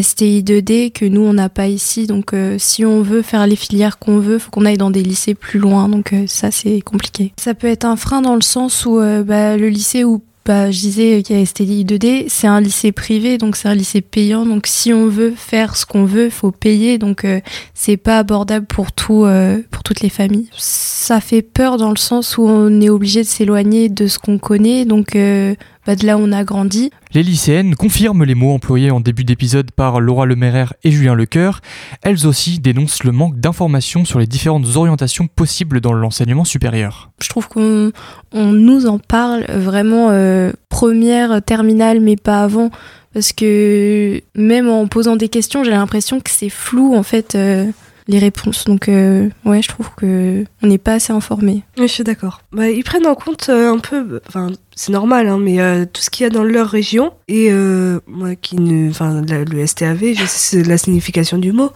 2D 0.00 0.92
que 0.92 1.04
nous 1.04 1.22
on 1.22 1.34
n'a 1.34 1.48
pas 1.48 1.68
ici. 1.68 2.06
Donc 2.06 2.34
si 2.58 2.84
on 2.84 3.02
veut 3.02 3.22
faire 3.22 3.46
les 3.46 3.56
filières 3.56 3.98
qu'on 3.98 4.18
veut, 4.18 4.38
faut 4.38 4.50
qu'on 4.50 4.64
aille 4.64 4.78
dans 4.78 4.90
des 4.90 5.02
lycées 5.02 5.34
plus 5.34 5.58
loin. 5.58 5.88
Donc 5.88 6.14
ça 6.26 6.50
c'est 6.50 6.80
compliqué. 6.80 7.32
Ça 7.38 7.54
peut 7.54 7.66
être 7.66 7.84
un 7.84 7.96
frein 7.96 8.22
dans 8.22 8.34
le 8.34 8.42
sens 8.42 8.86
où 8.86 8.98
bah, 9.24 9.56
le 9.56 9.68
lycée 9.68 10.04
où 10.04 10.22
bah, 10.44 10.70
je 10.70 10.78
disais 10.78 11.22
qu'il 11.22 11.38
y 11.38 11.42
a 11.42 11.46
STI 11.46 11.86
2D, 11.86 12.26
c'est 12.28 12.46
un 12.46 12.60
lycée 12.60 12.92
privé, 12.92 13.38
donc 13.38 13.56
c'est 13.56 13.68
un 13.68 13.74
lycée 13.74 14.02
payant. 14.02 14.44
Donc 14.44 14.66
si 14.66 14.92
on 14.92 15.06
veut 15.06 15.32
faire 15.34 15.74
ce 15.74 15.86
qu'on 15.86 16.04
veut, 16.04 16.28
faut 16.28 16.50
payer. 16.50 16.98
Donc 16.98 17.24
euh, 17.24 17.40
c'est 17.72 17.96
pas 17.96 18.18
abordable 18.18 18.66
pour 18.66 18.92
tout, 18.92 19.24
euh, 19.24 19.62
pour 19.70 19.82
toutes 19.82 20.00
les 20.00 20.10
familles. 20.10 20.50
Ça 20.56 21.22
fait 21.22 21.40
peur 21.40 21.78
dans 21.78 21.90
le 21.90 21.96
sens 21.96 22.36
où 22.36 22.42
on 22.42 22.80
est 22.82 22.90
obligé 22.90 23.22
de 23.22 23.26
s'éloigner 23.26 23.88
de 23.88 24.06
ce 24.06 24.18
qu'on 24.18 24.38
connaît. 24.38 24.84
Donc 24.84 25.16
euh, 25.16 25.54
bah, 25.86 25.96
de 25.96 26.06
là 26.06 26.16
où 26.16 26.20
on 26.20 26.32
a 26.32 26.44
grandi. 26.44 26.90
Les 27.12 27.22
lycéennes 27.22 27.74
confirment 27.76 28.24
les 28.24 28.34
mots 28.34 28.52
employés 28.52 28.90
en 28.90 29.00
début 29.00 29.24
d'épisode 29.24 29.70
par 29.70 30.00
Laura 30.00 30.26
Lemaire 30.26 30.74
et 30.82 30.90
Julien 30.90 31.14
Lecoeur. 31.14 31.60
Elles 32.02 32.26
aussi 32.26 32.58
dénoncent 32.58 33.04
le 33.04 33.12
manque 33.12 33.38
d'informations 33.38 34.04
sur 34.04 34.18
les 34.18 34.26
différentes 34.26 34.76
orientations 34.76 35.26
possibles 35.26 35.80
dans 35.80 35.92
l'enseignement 35.92 36.44
supérieur. 36.44 37.10
Je 37.20 37.28
trouve 37.28 37.48
qu'on 37.48 37.92
nous 38.34 38.86
en 38.86 38.98
parle 38.98 39.44
vraiment 39.48 40.08
euh, 40.10 40.52
première, 40.68 41.42
terminale, 41.42 42.00
mais 42.00 42.16
pas 42.16 42.42
avant. 42.42 42.70
Parce 43.12 43.32
que 43.32 44.20
même 44.34 44.68
en 44.68 44.88
posant 44.88 45.14
des 45.14 45.28
questions, 45.28 45.62
j'ai 45.62 45.70
l'impression 45.70 46.20
que 46.20 46.30
c'est 46.30 46.48
flou 46.48 46.94
en 46.96 47.04
fait. 47.04 47.36
Euh, 47.36 47.66
les 48.08 48.18
réponses. 48.18 48.64
Donc, 48.64 48.88
euh, 48.88 49.28
ouais, 49.44 49.62
je 49.62 49.68
trouve 49.68 49.90
que 49.96 50.44
on 50.62 50.66
n'est 50.66 50.78
pas 50.78 50.94
assez 50.94 51.12
informé. 51.12 51.62
Oui, 51.78 51.88
je 51.88 51.92
suis 51.92 52.04
d'accord. 52.04 52.40
Bah, 52.52 52.68
ils 52.68 52.84
prennent 52.84 53.06
en 53.06 53.14
compte 53.14 53.48
euh, 53.48 53.72
un 53.72 53.78
peu, 53.78 54.20
enfin, 54.28 54.50
c'est 54.74 54.92
normal, 54.92 55.28
hein, 55.28 55.38
mais 55.38 55.60
euh, 55.60 55.84
tout 55.90 56.02
ce 56.02 56.10
qu'il 56.10 56.24
y 56.24 56.26
a 56.26 56.30
dans 56.30 56.44
leur 56.44 56.68
région 56.68 57.12
et 57.28 57.48
euh, 57.50 58.00
moi 58.06 58.34
qui 58.34 58.56
ne, 58.56 58.90
enfin, 58.90 59.22
le 59.22 59.66
STAV, 59.66 60.14
je 60.14 60.24
sais 60.26 60.62
la 60.62 60.78
signification 60.78 61.38
du 61.38 61.52
mot, 61.52 61.72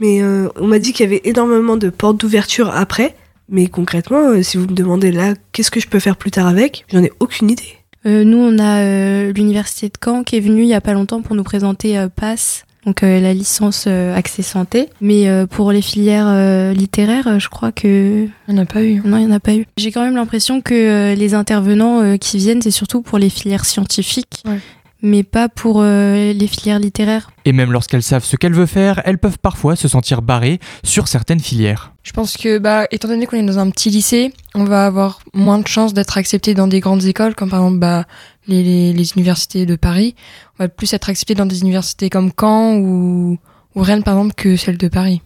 mais 0.00 0.22
euh, 0.22 0.48
on 0.56 0.66
m'a 0.66 0.78
dit 0.78 0.92
qu'il 0.92 1.04
y 1.04 1.08
avait 1.08 1.22
énormément 1.24 1.76
de 1.76 1.90
portes 1.90 2.18
d'ouverture 2.18 2.70
après. 2.74 3.14
Mais 3.52 3.66
concrètement, 3.66 4.40
si 4.44 4.58
vous 4.58 4.66
me 4.66 4.74
demandez 4.74 5.10
là, 5.10 5.34
qu'est-ce 5.50 5.72
que 5.72 5.80
je 5.80 5.88
peux 5.88 5.98
faire 5.98 6.16
plus 6.16 6.30
tard 6.30 6.46
avec, 6.46 6.84
j'en 6.92 7.02
ai 7.02 7.10
aucune 7.18 7.50
idée. 7.50 7.80
Euh, 8.06 8.24
nous, 8.24 8.38
on 8.38 8.58
a 8.58 8.82
euh, 8.82 9.32
l'université 9.32 9.88
de 9.88 9.98
Caen 10.02 10.24
qui 10.24 10.36
est 10.36 10.40
venue 10.40 10.62
il 10.62 10.68
y 10.68 10.74
a 10.74 10.80
pas 10.80 10.94
longtemps 10.94 11.20
pour 11.20 11.36
nous 11.36 11.42
présenter 11.42 11.98
euh, 11.98 12.08
PASS, 12.08 12.64
donc 12.86 13.02
euh, 13.02 13.20
la 13.20 13.34
licence 13.34 13.84
euh, 13.86 14.14
accès 14.16 14.42
santé. 14.42 14.88
Mais 15.00 15.28
euh, 15.28 15.46
pour 15.46 15.70
les 15.72 15.82
filières 15.82 16.26
euh, 16.28 16.72
littéraires, 16.72 17.38
je 17.38 17.48
crois 17.48 17.72
que 17.72 18.26
On 18.48 18.52
n'a 18.54 18.64
pas 18.66 18.82
eu. 18.82 19.02
non, 19.04 19.18
il 19.18 19.26
n'y 19.26 19.32
en 19.32 19.36
a 19.36 19.40
pas 19.40 19.54
eu. 19.54 19.66
J'ai 19.76 19.92
quand 19.92 20.02
même 20.04 20.16
l'impression 20.16 20.60
que 20.60 20.74
euh, 20.74 21.14
les 21.14 21.34
intervenants 21.34 22.00
euh, 22.02 22.16
qui 22.16 22.38
viennent, 22.38 22.62
c'est 22.62 22.70
surtout 22.70 23.02
pour 23.02 23.18
les 23.18 23.28
filières 23.30 23.64
scientifiques, 23.66 24.42
Ouais. 24.46 24.58
Mais 25.02 25.22
pas 25.22 25.48
pour 25.48 25.80
euh, 25.80 26.32
les 26.32 26.46
filières 26.46 26.78
littéraires. 26.78 27.30
Et 27.44 27.52
même 27.52 27.72
lorsqu'elles 27.72 28.02
savent 28.02 28.24
ce 28.24 28.36
qu'elles 28.36 28.54
veulent 28.54 28.66
faire, 28.66 29.00
elles 29.04 29.18
peuvent 29.18 29.38
parfois 29.38 29.76
se 29.76 29.88
sentir 29.88 30.22
barrées 30.22 30.60
sur 30.84 31.08
certaines 31.08 31.40
filières. 31.40 31.92
Je 32.02 32.12
pense 32.12 32.36
que, 32.36 32.58
bah, 32.58 32.86
étant 32.90 33.08
donné 33.08 33.26
qu'on 33.26 33.36
est 33.36 33.42
dans 33.42 33.58
un 33.58 33.70
petit 33.70 33.90
lycée, 33.90 34.32
on 34.54 34.64
va 34.64 34.86
avoir 34.86 35.20
moins 35.34 35.58
de 35.58 35.66
chances 35.66 35.94
d'être 35.94 36.18
accepté 36.18 36.54
dans 36.54 36.66
des 36.66 36.80
grandes 36.80 37.04
écoles, 37.04 37.34
comme 37.34 37.50
par 37.50 37.60
exemple 37.60 37.78
bah, 37.78 38.04
les, 38.46 38.62
les, 38.62 38.92
les 38.92 39.12
universités 39.12 39.66
de 39.66 39.76
Paris. 39.76 40.14
On 40.58 40.64
va 40.64 40.68
plus 40.68 40.92
être 40.92 41.08
accepté 41.08 41.34
dans 41.34 41.46
des 41.46 41.60
universités 41.60 42.10
comme 42.10 42.32
Caen 42.38 42.76
ou, 42.76 43.38
ou 43.74 43.82
Rennes, 43.82 44.02
par 44.02 44.14
exemple, 44.14 44.34
que 44.34 44.56
celles 44.56 44.78
de 44.78 44.88
Paris. 44.88 45.22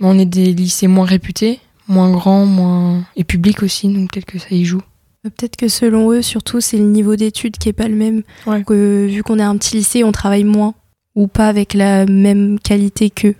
On 0.00 0.18
est 0.18 0.26
des 0.26 0.52
lycées 0.52 0.86
moins 0.86 1.06
réputés, 1.06 1.60
moins 1.88 2.10
grands, 2.10 2.46
moins 2.46 3.04
et 3.16 3.24
publics 3.24 3.62
aussi, 3.62 3.88
donc 3.88 4.12
peut-être 4.12 4.26
que 4.26 4.38
ça 4.38 4.48
y 4.50 4.64
joue. 4.64 4.82
Euh, 5.26 5.30
Peut-être 5.30 5.56
que 5.56 5.68
selon 5.68 6.10
eux, 6.12 6.22
surtout, 6.22 6.60
c'est 6.60 6.78
le 6.78 6.84
niveau 6.84 7.16
d'études 7.16 7.56
qui 7.58 7.68
est 7.68 7.72
pas 7.74 7.88
le 7.88 7.96
même. 7.96 8.22
Ouais. 8.46 8.62
Que, 8.64 9.06
vu 9.06 9.22
qu'on 9.22 9.38
est 9.38 9.42
un 9.42 9.56
petit 9.56 9.76
lycée, 9.76 10.04
on 10.04 10.12
travaille 10.12 10.44
moins 10.44 10.74
ou 11.14 11.26
pas 11.26 11.48
avec 11.48 11.74
la 11.74 12.06
même 12.06 12.58
qualité 12.60 13.10
qu'eux, 13.10 13.34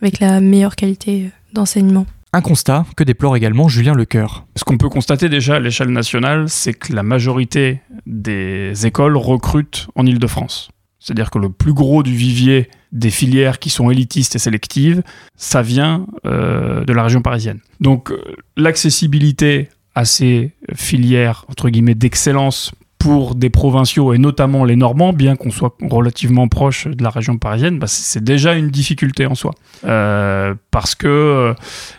avec 0.00 0.20
la 0.20 0.40
meilleure 0.40 0.76
qualité 0.76 1.24
euh, 1.24 1.28
d'enseignement. 1.52 2.06
Un 2.32 2.40
constat 2.40 2.84
que 2.96 3.04
déplore 3.04 3.36
également 3.36 3.68
Julien 3.68 3.94
Lecoeur. 3.94 4.46
Ce 4.56 4.64
qu'on 4.64 4.76
peut 4.76 4.88
constater 4.88 5.28
déjà 5.28 5.56
à 5.56 5.60
l'échelle 5.60 5.90
nationale, 5.90 6.48
c'est 6.48 6.74
que 6.74 6.92
la 6.92 7.04
majorité 7.04 7.80
des 8.06 8.86
écoles 8.86 9.16
recrutent 9.16 9.86
en 9.94 10.04
Ile-de-France. 10.04 10.70
C'est-à-dire 10.98 11.30
que 11.30 11.38
le 11.38 11.50
plus 11.50 11.74
gros 11.74 12.02
du 12.02 12.12
vivier 12.12 12.70
des 12.90 13.10
filières 13.10 13.58
qui 13.58 13.70
sont 13.70 13.90
élitistes 13.90 14.34
et 14.34 14.38
sélectives, 14.40 15.02
ça 15.36 15.62
vient 15.62 16.06
euh, 16.26 16.84
de 16.84 16.92
la 16.92 17.04
région 17.04 17.20
parisienne. 17.22 17.60
Donc 17.80 18.12
l'accessibilité 18.56 19.68
à 19.94 20.04
ces 20.04 20.52
filières, 20.74 21.44
entre 21.48 21.68
guillemets, 21.70 21.94
d'excellence 21.94 22.72
pour 23.04 23.34
des 23.34 23.50
provinciaux 23.50 24.14
et 24.14 24.18
notamment 24.18 24.64
les 24.64 24.76
Normands, 24.76 25.12
bien 25.12 25.36
qu'on 25.36 25.50
soit 25.50 25.76
relativement 25.82 26.48
proche 26.48 26.86
de 26.86 27.02
la 27.02 27.10
région 27.10 27.36
parisienne, 27.36 27.78
bah, 27.78 27.86
c'est 27.86 28.24
déjà 28.24 28.54
une 28.54 28.70
difficulté 28.70 29.26
en 29.26 29.34
soi. 29.34 29.50
Euh, 29.84 30.54
parce 30.70 30.94
que 30.94 31.06
euh, 31.06 31.54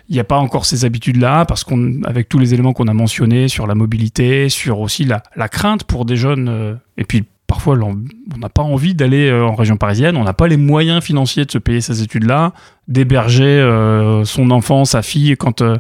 il 0.10 0.14
n'y 0.14 0.20
a 0.20 0.24
pas 0.24 0.38
encore 0.38 0.66
ces 0.66 0.84
habitudes-là, 0.84 1.46
parce 1.46 1.64
qu'on, 1.64 2.02
avec 2.06 2.28
tous 2.28 2.40
les 2.40 2.56
éléments 2.56 2.74
qu'on 2.74 2.88
a 2.88 2.94
mentionnés 2.94 3.50
sur 3.50 3.68
la 3.68 3.76
mobilité, 3.76 4.50
sur 4.50 4.80
aussi 4.80 5.06
la, 5.06 5.22
la 5.36 5.48
crainte 5.48 5.84
pour 5.84 6.06
des 6.06 6.16
jeunes, 6.16 6.50
euh, 6.50 6.74
et 6.98 7.04
puis 7.04 7.26
parfois 7.48 7.78
on 7.78 8.38
n'a 8.38 8.50
pas 8.50 8.64
envie 8.64 8.96
d'aller 8.96 9.30
euh, 9.30 9.46
en 9.46 9.56
région 9.56 9.78
parisienne, 9.78 10.18
on 10.18 10.24
n'a 10.24 10.34
pas 10.34 10.48
les 10.48 10.58
moyens 10.58 11.04
financiers 11.04 11.46
de 11.46 11.52
se 11.52 11.58
payer 11.58 11.82
ces 11.82 12.02
études-là, 12.02 12.54
d'héberger 12.88 13.44
euh, 13.44 14.24
son 14.26 14.52
enfant, 14.52 14.86
sa 14.86 15.02
fille, 15.02 15.36
quand 15.38 15.62
euh, 15.62 15.78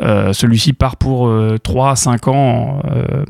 euh, 0.00 0.32
celui-ci 0.32 0.72
part 0.72 0.96
pour 0.96 1.32
3 1.62 1.90
à 1.90 1.96
5 1.96 2.28
ans 2.28 2.80
euh, 2.84 3.24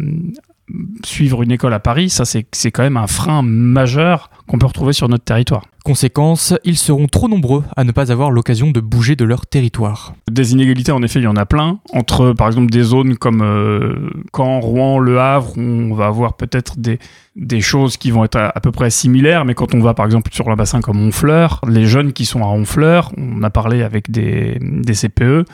suivre 1.04 1.42
une 1.42 1.52
école 1.52 1.74
à 1.74 1.80
Paris, 1.80 2.10
ça 2.10 2.24
c'est 2.24 2.70
quand 2.70 2.82
même 2.82 2.96
un 2.96 3.06
frein 3.06 3.42
majeur 3.42 4.30
qu'on 4.46 4.58
peut 4.58 4.66
retrouver 4.66 4.92
sur 4.92 5.08
notre 5.08 5.24
territoire. 5.24 5.62
Conséquence, 5.84 6.54
ils 6.64 6.76
seront 6.76 7.06
trop 7.06 7.28
nombreux 7.28 7.64
à 7.76 7.84
ne 7.84 7.92
pas 7.92 8.12
avoir 8.12 8.30
l'occasion 8.30 8.70
de 8.70 8.80
bouger 8.80 9.16
de 9.16 9.24
leur 9.24 9.46
territoire. 9.46 10.12
Des 10.30 10.52
inégalités, 10.52 10.92
en 10.92 11.02
effet, 11.02 11.18
il 11.20 11.22
y 11.22 11.28
en 11.28 11.36
a 11.36 11.46
plein. 11.46 11.78
Entre, 11.94 12.32
par 12.32 12.48
exemple, 12.48 12.70
des 12.70 12.82
zones 12.82 13.16
comme 13.16 13.40
euh, 13.40 14.10
Caen, 14.36 14.60
Rouen, 14.60 14.98
Le 14.98 15.18
Havre, 15.18 15.56
où 15.56 15.60
on 15.60 15.94
va 15.94 16.06
avoir 16.06 16.36
peut-être 16.36 16.78
des, 16.78 16.98
des 17.36 17.62
choses 17.62 17.96
qui 17.96 18.10
vont 18.10 18.24
être 18.24 18.36
à, 18.36 18.52
à 18.54 18.60
peu 18.60 18.70
près 18.70 18.90
similaires. 18.90 19.46
Mais 19.46 19.54
quand 19.54 19.74
on 19.74 19.80
va, 19.80 19.94
par 19.94 20.04
exemple, 20.04 20.30
sur 20.32 20.50
un 20.50 20.56
bassin 20.56 20.82
comme 20.82 21.00
Honfleur, 21.00 21.62
les 21.66 21.86
jeunes 21.86 22.12
qui 22.12 22.26
sont 22.26 22.42
à 22.42 22.48
Honfleur, 22.48 23.12
on 23.16 23.42
a 23.42 23.48
parlé 23.48 23.82
avec 23.82 24.10
des, 24.10 24.58
des 24.60 24.92
CPE, 24.94 25.46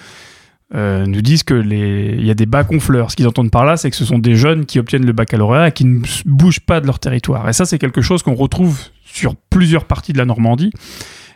euh, 0.74 1.04
nous 1.06 1.20
disent 1.20 1.42
que 1.42 1.54
les, 1.54 2.14
il 2.18 2.26
y 2.26 2.30
a 2.30 2.34
des 2.34 2.46
bacs 2.46 2.72
honfleurs. 2.72 3.10
Ce 3.10 3.16
qu'ils 3.16 3.28
entendent 3.28 3.50
par 3.50 3.64
là, 3.64 3.76
c'est 3.76 3.90
que 3.90 3.96
ce 3.96 4.04
sont 4.04 4.18
des 4.18 4.34
jeunes 4.34 4.64
qui 4.64 4.78
obtiennent 4.78 5.06
le 5.06 5.12
baccalauréat 5.12 5.68
et 5.68 5.72
qui 5.72 5.84
ne 5.84 6.00
bougent 6.24 6.60
pas 6.60 6.80
de 6.80 6.86
leur 6.86 6.98
territoire. 6.98 7.48
Et 7.48 7.52
ça, 7.52 7.64
c'est 7.64 7.78
quelque 7.78 8.00
chose 8.00 8.22
qu'on 8.22 8.34
retrouve 8.34 8.80
sur 9.04 9.36
plusieurs 9.50 9.84
parties 9.84 10.12
de 10.12 10.18
la 10.18 10.24
Normandie. 10.24 10.72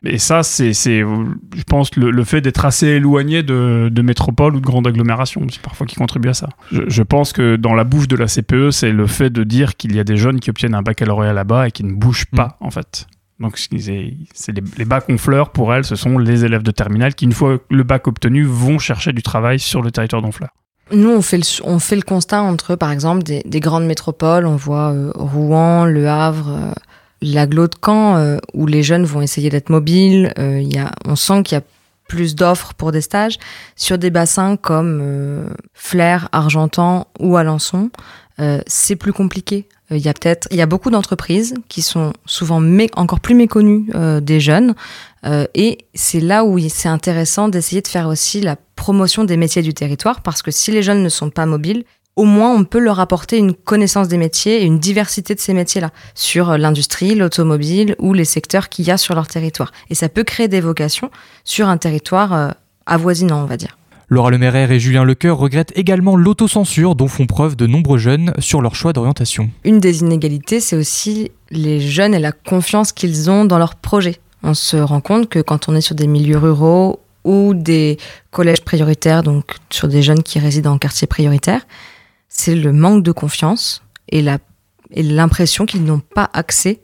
Et 0.04 0.18
ça, 0.18 0.42
c'est, 0.44 0.72
c'est, 0.74 1.00
je 1.00 1.62
pense, 1.66 1.96
le, 1.96 2.10
le 2.10 2.24
fait 2.24 2.40
d'être 2.40 2.64
assez 2.64 2.86
éloigné 2.86 3.42
de, 3.42 3.88
de 3.92 4.02
métropole 4.02 4.54
ou 4.54 4.60
de 4.60 4.64
grande 4.64 4.86
agglomération, 4.86 5.44
c'est 5.50 5.60
parfois 5.60 5.86
qui 5.86 5.96
contribue 5.96 6.28
à 6.28 6.34
ça. 6.34 6.48
Je, 6.70 6.82
je 6.86 7.02
pense 7.02 7.32
que 7.32 7.56
dans 7.56 7.74
la 7.74 7.82
bouche 7.82 8.06
de 8.06 8.14
la 8.14 8.26
CPE, 8.26 8.70
c'est 8.70 8.92
le 8.92 9.06
fait 9.08 9.30
de 9.30 9.42
dire 9.42 9.76
qu'il 9.76 9.96
y 9.96 10.00
a 10.00 10.04
des 10.04 10.16
jeunes 10.16 10.38
qui 10.38 10.50
obtiennent 10.50 10.76
un 10.76 10.82
baccalauréat 10.82 11.32
là-bas 11.32 11.68
et 11.68 11.70
qui 11.72 11.82
ne 11.82 11.92
bougent 11.92 12.26
pas, 12.26 12.56
en 12.60 12.70
fait. 12.70 13.08
Donc, 13.40 13.56
c'est 13.58 13.76
les, 13.76 14.16
les 14.76 14.84
bacs 14.84 15.08
Honfleur, 15.08 15.50
pour 15.50 15.72
elles, 15.72 15.84
ce 15.84 15.94
sont 15.94 16.18
les 16.18 16.44
élèves 16.44 16.62
de 16.62 16.72
terminale 16.72 17.14
qui, 17.14 17.24
une 17.24 17.32
fois 17.32 17.58
le 17.70 17.82
bac 17.84 18.08
obtenu, 18.08 18.44
vont 18.44 18.78
chercher 18.78 19.12
du 19.12 19.22
travail 19.22 19.60
sur 19.60 19.80
le 19.80 19.90
territoire 19.90 20.22
d'Honfleur. 20.22 20.50
Nous, 20.90 21.10
on 21.10 21.20
fait 21.20 21.36
le, 21.96 22.02
constat 22.02 22.42
entre, 22.42 22.74
par 22.74 22.90
exemple, 22.90 23.22
des, 23.22 23.42
des 23.44 23.60
grandes 23.60 23.86
métropoles. 23.86 24.46
On 24.46 24.56
voit 24.56 24.92
euh, 24.92 25.12
Rouen, 25.14 25.84
Le 25.84 26.08
Havre, 26.08 26.48
euh, 26.48 26.72
l'agglo 27.20 27.68
de 27.68 27.74
Caen, 27.84 28.16
euh, 28.16 28.38
où 28.54 28.66
les 28.66 28.82
jeunes 28.82 29.04
vont 29.04 29.20
essayer 29.20 29.50
d'être 29.50 29.68
mobiles. 29.68 30.32
Euh, 30.38 30.60
y 30.60 30.78
a, 30.78 30.92
on 31.04 31.14
sent 31.14 31.42
qu'il 31.42 31.56
y 31.56 31.60
a 31.60 31.64
plus 32.08 32.34
d'offres 32.34 32.72
pour 32.74 32.90
des 32.90 33.02
stages. 33.02 33.38
Sur 33.76 33.98
des 33.98 34.10
bassins 34.10 34.56
comme 34.56 35.52
Flers, 35.74 36.30
Argentan 36.32 37.06
ou 37.20 37.36
Alençon, 37.36 37.90
c'est 38.66 38.96
plus 38.96 39.12
compliqué. 39.12 39.68
Euh, 39.90 39.96
Il 39.96 40.04
y 40.04 40.08
a 40.08 40.14
peut-être, 40.14 40.48
il 40.50 40.56
y 40.56 40.62
a 40.62 40.66
beaucoup 40.66 40.90
d'entreprises 40.90 41.54
qui 41.68 41.82
sont 41.82 42.12
souvent 42.26 42.62
encore 42.96 43.20
plus 43.20 43.34
méconnues 43.34 43.90
euh, 43.94 44.20
des 44.20 44.40
jeunes, 44.40 44.74
Euh, 45.24 45.46
et 45.54 45.78
c'est 45.94 46.20
là 46.20 46.44
où 46.44 46.58
c'est 46.68 46.88
intéressant 46.88 47.48
d'essayer 47.48 47.82
de 47.82 47.88
faire 47.88 48.06
aussi 48.08 48.40
la 48.40 48.56
promotion 48.76 49.24
des 49.24 49.36
métiers 49.36 49.62
du 49.62 49.74
territoire, 49.74 50.22
parce 50.22 50.42
que 50.42 50.50
si 50.50 50.70
les 50.70 50.82
jeunes 50.82 51.02
ne 51.02 51.08
sont 51.08 51.30
pas 51.30 51.46
mobiles, 51.46 51.84
au 52.14 52.24
moins 52.24 52.52
on 52.54 52.64
peut 52.64 52.78
leur 52.78 53.00
apporter 53.00 53.36
une 53.38 53.54
connaissance 53.54 54.08
des 54.08 54.16
métiers 54.16 54.62
et 54.62 54.64
une 54.64 54.78
diversité 54.78 55.34
de 55.34 55.40
ces 55.40 55.54
métiers-là 55.54 55.90
sur 56.14 56.50
euh, 56.50 56.56
l'industrie, 56.56 57.14
l'automobile 57.14 57.94
ou 57.98 58.12
les 58.12 58.24
secteurs 58.24 58.68
qu'il 58.68 58.86
y 58.86 58.90
a 58.90 58.96
sur 58.96 59.14
leur 59.14 59.26
territoire. 59.26 59.72
Et 59.90 59.94
ça 59.94 60.08
peut 60.08 60.24
créer 60.24 60.48
des 60.48 60.60
vocations 60.60 61.10
sur 61.44 61.68
un 61.68 61.78
territoire 61.78 62.32
euh, 62.32 62.50
avoisinant, 62.86 63.42
on 63.42 63.46
va 63.46 63.56
dire. 63.56 63.77
Laura 64.10 64.30
Lemaire 64.30 64.56
et 64.70 64.80
Julien 64.80 65.04
Lecoeur 65.04 65.36
regrettent 65.36 65.76
également 65.76 66.16
l'autocensure 66.16 66.94
dont 66.94 67.08
font 67.08 67.26
preuve 67.26 67.56
de 67.56 67.66
nombreux 67.66 67.98
jeunes 67.98 68.32
sur 68.38 68.62
leur 68.62 68.74
choix 68.74 68.94
d'orientation. 68.94 69.50
Une 69.64 69.80
des 69.80 70.00
inégalités, 70.00 70.60
c'est 70.60 70.76
aussi 70.76 71.30
les 71.50 71.78
jeunes 71.78 72.14
et 72.14 72.18
la 72.18 72.32
confiance 72.32 72.92
qu'ils 72.92 73.30
ont 73.30 73.44
dans 73.44 73.58
leurs 73.58 73.74
projets. 73.74 74.16
On 74.42 74.54
se 74.54 74.78
rend 74.78 75.02
compte 75.02 75.28
que 75.28 75.40
quand 75.40 75.68
on 75.68 75.74
est 75.74 75.82
sur 75.82 75.94
des 75.94 76.06
milieux 76.06 76.38
ruraux 76.38 77.00
ou 77.24 77.52
des 77.52 77.98
collèges 78.30 78.62
prioritaires, 78.62 79.22
donc 79.22 79.56
sur 79.68 79.88
des 79.88 80.00
jeunes 80.00 80.22
qui 80.22 80.38
résident 80.38 80.72
en 80.72 80.78
quartier 80.78 81.06
prioritaire, 81.06 81.66
c'est 82.30 82.54
le 82.54 82.72
manque 82.72 83.02
de 83.02 83.12
confiance 83.12 83.82
et 84.08 84.24
l'impression 84.96 85.66
qu'ils 85.66 85.84
n'ont 85.84 86.00
pas 86.00 86.30
accès. 86.32 86.80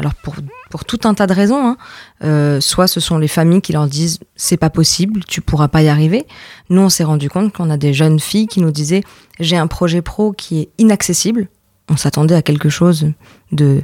Alors 0.00 0.14
pour 0.14 0.34
pour 0.70 0.86
tout 0.86 1.00
un 1.04 1.12
tas 1.12 1.26
de 1.26 1.34
raisons, 1.34 1.62
hein. 1.62 1.76
Euh, 2.24 2.58
soit 2.60 2.86
ce 2.86 3.00
sont 3.00 3.18
les 3.18 3.28
familles 3.28 3.60
qui 3.60 3.74
leur 3.74 3.86
disent 3.86 4.18
c'est 4.34 4.56
pas 4.56 4.70
possible, 4.70 5.22
tu 5.28 5.42
pourras 5.42 5.68
pas 5.68 5.82
y 5.82 5.88
arriver. 5.88 6.26
Nous 6.70 6.80
on 6.80 6.88
s'est 6.88 7.04
rendu 7.04 7.28
compte 7.28 7.52
qu'on 7.52 7.68
a 7.68 7.76
des 7.76 7.92
jeunes 7.92 8.18
filles 8.18 8.46
qui 8.46 8.62
nous 8.62 8.70
disaient 8.70 9.02
j'ai 9.40 9.58
un 9.58 9.66
projet 9.66 10.00
pro 10.00 10.32
qui 10.32 10.60
est 10.60 10.68
inaccessible. 10.78 11.48
On 11.90 11.98
s'attendait 11.98 12.34
à 12.34 12.40
quelque 12.40 12.70
chose 12.70 13.12
de 13.52 13.82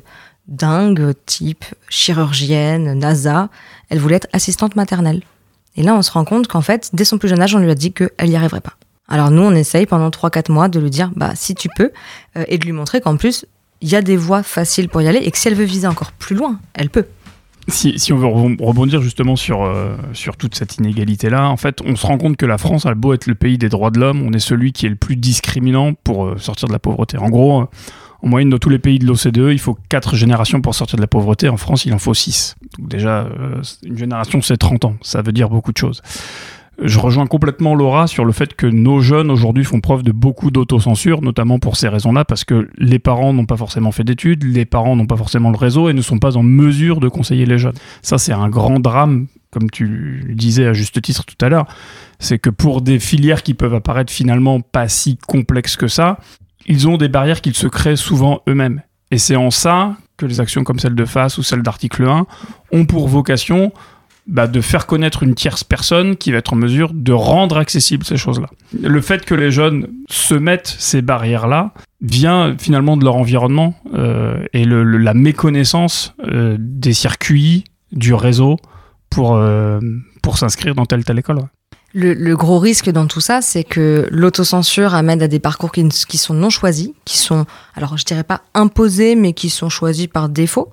dingue, 0.49 1.13
type 1.27 1.67
chirurgienne, 1.91 2.99
NASA. 2.99 3.51
Elle 3.91 3.99
voulait 3.99 4.17
être 4.17 4.29
assistante 4.33 4.75
maternelle. 4.75 5.23
Et 5.77 5.83
là, 5.83 5.95
on 5.95 6.01
se 6.01 6.11
rend 6.11 6.25
compte 6.25 6.47
qu'en 6.47 6.63
fait, 6.63 6.89
dès 6.95 7.05
son 7.05 7.19
plus 7.19 7.29
jeune 7.29 7.43
âge, 7.43 7.55
on 7.55 7.59
lui 7.59 7.71
a 7.71 7.75
dit 7.75 7.93
qu'elle 7.93 8.31
n'y 8.31 8.37
arriverait 8.37 8.63
pas. 8.63 8.75
Alors 9.09 9.31
nous, 9.31 9.43
on 9.43 9.53
essaye 9.53 9.85
pendant 9.85 10.09
3-4 10.09 10.51
mois 10.51 10.69
de 10.69 10.81
lui 10.81 10.89
dire, 10.89 11.11
bah 11.15 11.33
si 11.35 11.55
tu 11.55 11.69
peux, 11.77 11.93
euh, 12.37 12.45
et 12.49 12.57
de 12.57 12.65
lui 12.65 12.73
montrer 12.73 13.01
qu'en 13.01 13.17
plus, 13.17 13.45
il 13.81 13.89
y 13.89 13.97
a 13.97 14.03
des 14.03 14.17
voies 14.17 14.43
faciles 14.43 14.89
pour 14.89 15.03
y 15.03 15.09
aller, 15.09 15.19
et 15.19 15.31
que 15.31 15.39
si 15.39 15.49
elle 15.49 15.55
veut 15.55 15.65
viser 15.65 15.87
encore 15.87 16.13
plus 16.13 16.37
loin, 16.37 16.59
elle 16.75 16.91
peut. 16.91 17.07
Si, 17.69 17.97
on 18.13 18.17
veut 18.17 18.27
rebon- 18.29 18.57
rebondir 18.65 19.03
justement 19.03 19.35
sur, 19.35 19.65
euh, 19.65 19.97
sur 20.13 20.37
toute 20.37 20.55
cette 20.55 20.77
inégalité-là, 20.77 21.49
en 21.51 21.57
fait, 21.57 21.81
on 21.85 21.97
se 21.97 22.07
rend 22.07 22.17
compte 22.17 22.37
que 22.37 22.47
la 22.47 22.59
France 22.59 22.87
a 22.87 22.95
beau 22.95 23.13
être 23.13 23.27
le 23.27 23.35
pays 23.35 23.59
des 23.59 23.69
droits 23.69 23.91
de 23.91 23.99
l'homme, 23.99 24.23
on 24.23 24.33
est 24.33 24.39
celui 24.39 24.73
qui 24.73 24.87
est 24.87 24.89
le 24.89 24.95
plus 24.97 25.17
discriminant 25.17 25.93
pour 25.93 26.27
euh, 26.27 26.37
sortir 26.39 26.69
de 26.69 26.73
la 26.73 26.79
pauvreté. 26.79 27.19
En 27.19 27.29
gros, 27.29 27.63
euh, 27.63 27.67
En 28.23 28.29
moyenne, 28.29 28.51
dans 28.51 28.59
tous 28.59 28.69
les 28.71 28.79
pays 28.79 28.99
de 29.01 29.05
l'OCDE, 29.07 29.51
il 29.53 29.59
faut 29.59 29.77
4 29.89 30.15
générations 30.17 30.61
pour 30.61 30.75
sortir 30.77 30.97
de 30.97 31.01
la 31.03 31.07
pauvreté. 31.09 31.49
En 31.49 31.57
France, 31.59 31.85
il 31.87 31.93
en 31.93 31.99
faut 31.99 32.15
6. 32.15 32.55
Donc 32.79 32.89
déjà, 32.89 33.29
une 33.85 33.99
génération, 33.99 34.41
c'est 34.43 34.57
30 34.57 34.85
ans. 34.87 34.97
Ça 35.03 35.21
veut 35.21 35.33
dire 35.33 35.49
beaucoup 35.51 35.71
de 35.73 35.77
choses. 35.77 36.03
Je 36.83 36.99
rejoins 36.99 37.27
complètement 37.27 37.75
Laura 37.75 38.07
sur 38.07 38.27
le 38.27 38.33
fait 38.33 38.55
que 38.55 38.67
nos 38.67 39.01
jeunes 39.01 39.31
aujourd'hui 39.31 39.65
font 39.65 39.81
preuve 39.81 40.03
de 40.03 40.13
beaucoup 40.13 40.51
d'autocensure, 40.51 41.23
notamment 41.23 41.59
pour 41.59 41.77
ces 41.77 41.89
raisons-là, 41.89 42.27
parce 42.27 42.45
que 42.45 42.69
les 42.77 42.99
parents 42.99 43.33
n'ont 43.33 43.47
pas 43.47 43.57
forcément 43.57 43.93
fait 43.93 44.05
d'études, 44.05 44.45
les 44.45 44.67
parents 44.67 44.95
n'ont 44.95 45.07
pas 45.07 45.17
forcément 45.17 45.51
le 45.51 45.57
réseau 45.57 45.89
et 45.89 45.95
ne 45.95 46.03
sont 46.03 46.19
pas 46.19 46.37
en 46.37 46.43
mesure 46.43 47.01
de 47.01 47.09
conseiller 47.09 47.47
les 47.47 47.57
jeunes. 47.57 47.77
Ça, 48.03 48.19
c'est 48.19 48.33
un 48.35 48.51
grand 48.51 48.79
drame, 48.79 49.27
comme 49.51 49.71
tu 49.71 50.33
disais 50.35 50.67
à 50.67 50.75
juste 50.75 51.01
titre 51.01 51.25
tout 51.25 51.43
à 51.43 51.49
l'heure. 51.49 51.67
C'est 52.19 52.39
que 52.39 52.51
pour 52.51 52.83
des 52.83 52.99
filières 52.99 53.43
qui 53.43 53.55
peuvent 53.55 53.75
apparaître 53.75 54.13
finalement 54.13 54.61
pas 54.61 54.89
si 54.89 55.17
complexes 55.17 55.77
que 55.77 55.89
ça, 55.89 56.19
ils 56.67 56.89
ont 56.89 56.99
des 56.99 57.09
barrières 57.09 57.41
qu'ils 57.41 57.55
se 57.55 57.69
créent 57.69 57.97
souvent 57.97 58.43
eux-mêmes. 58.49 58.83
Et 59.11 59.19
c'est 59.19 59.37
en 59.37 59.51
ça 59.51 59.97
que 60.19 60.27
les 60.27 60.41
actions 60.41 60.65
comme 60.65 60.79
celle 60.79 60.95
de 60.95 61.05
FAS 61.05 61.39
ou 61.39 61.43
celle 61.43 61.63
d'article 61.63 62.05
1 62.05 62.27
ont 62.73 62.85
pour 62.87 63.09
vocation 63.09 63.73
bah, 64.27 64.49
de 64.49 64.61
faire 64.61 64.87
connaître 64.87 65.23
une 65.23 65.35
tierce 65.35 65.63
personne 65.63 66.17
qui 66.17 66.33
va 66.33 66.39
être 66.39 66.53
en 66.53 66.57
mesure 66.57 66.91
de 66.93 67.13
rendre 67.13 67.59
accessibles 67.59 68.05
ces 68.05 68.17
choses-là. 68.17 68.49
Le 68.83 69.01
fait 69.01 69.25
que 69.25 69.35
les 69.35 69.53
jeunes 69.53 69.87
se 70.09 70.35
mettent 70.35 70.75
ces 70.79 71.01
barrières-là 71.01 71.73
vient 72.01 72.57
finalement 72.59 72.97
de 72.97 73.05
leur 73.05 73.17
environnement 73.17 73.75
euh, 73.95 74.45
et 74.53 74.65
le, 74.65 74.83
la 74.83 75.15
méconnaissance 75.15 76.15
euh, 76.27 76.57
des 76.59 76.93
circuits, 76.93 77.65
du 77.93 78.15
réseau 78.15 78.57
pour, 79.11 79.37
euh, 79.37 79.79
pour 80.23 80.39
s'inscrire 80.39 80.75
dans 80.75 80.87
telle 80.87 81.05
telle 81.05 81.21
école. 81.21 81.43
Le, 81.95 82.35
gros 82.35 82.59
risque 82.59 82.91
dans 82.91 83.07
tout 83.07 83.23
ça, 83.23 83.41
c'est 83.41 83.65
que 83.65 84.07
l'autocensure 84.11 84.95
amène 84.95 85.23
à 85.23 85.29
des 85.29 85.39
parcours 85.39 85.73
qui, 85.73 85.89
qui, 85.89 86.19
sont 86.19 86.35
non 86.35 86.51
choisis, 86.51 86.91
qui 87.07 87.17
sont, 87.17 87.47
alors 87.75 87.97
je 87.97 88.05
dirais 88.05 88.25
pas 88.25 88.43
imposés, 88.53 89.15
mais 89.15 89.33
qui 89.33 89.49
sont 89.49 89.71
choisis 89.71 90.07
par 90.07 90.29
défaut. 90.29 90.73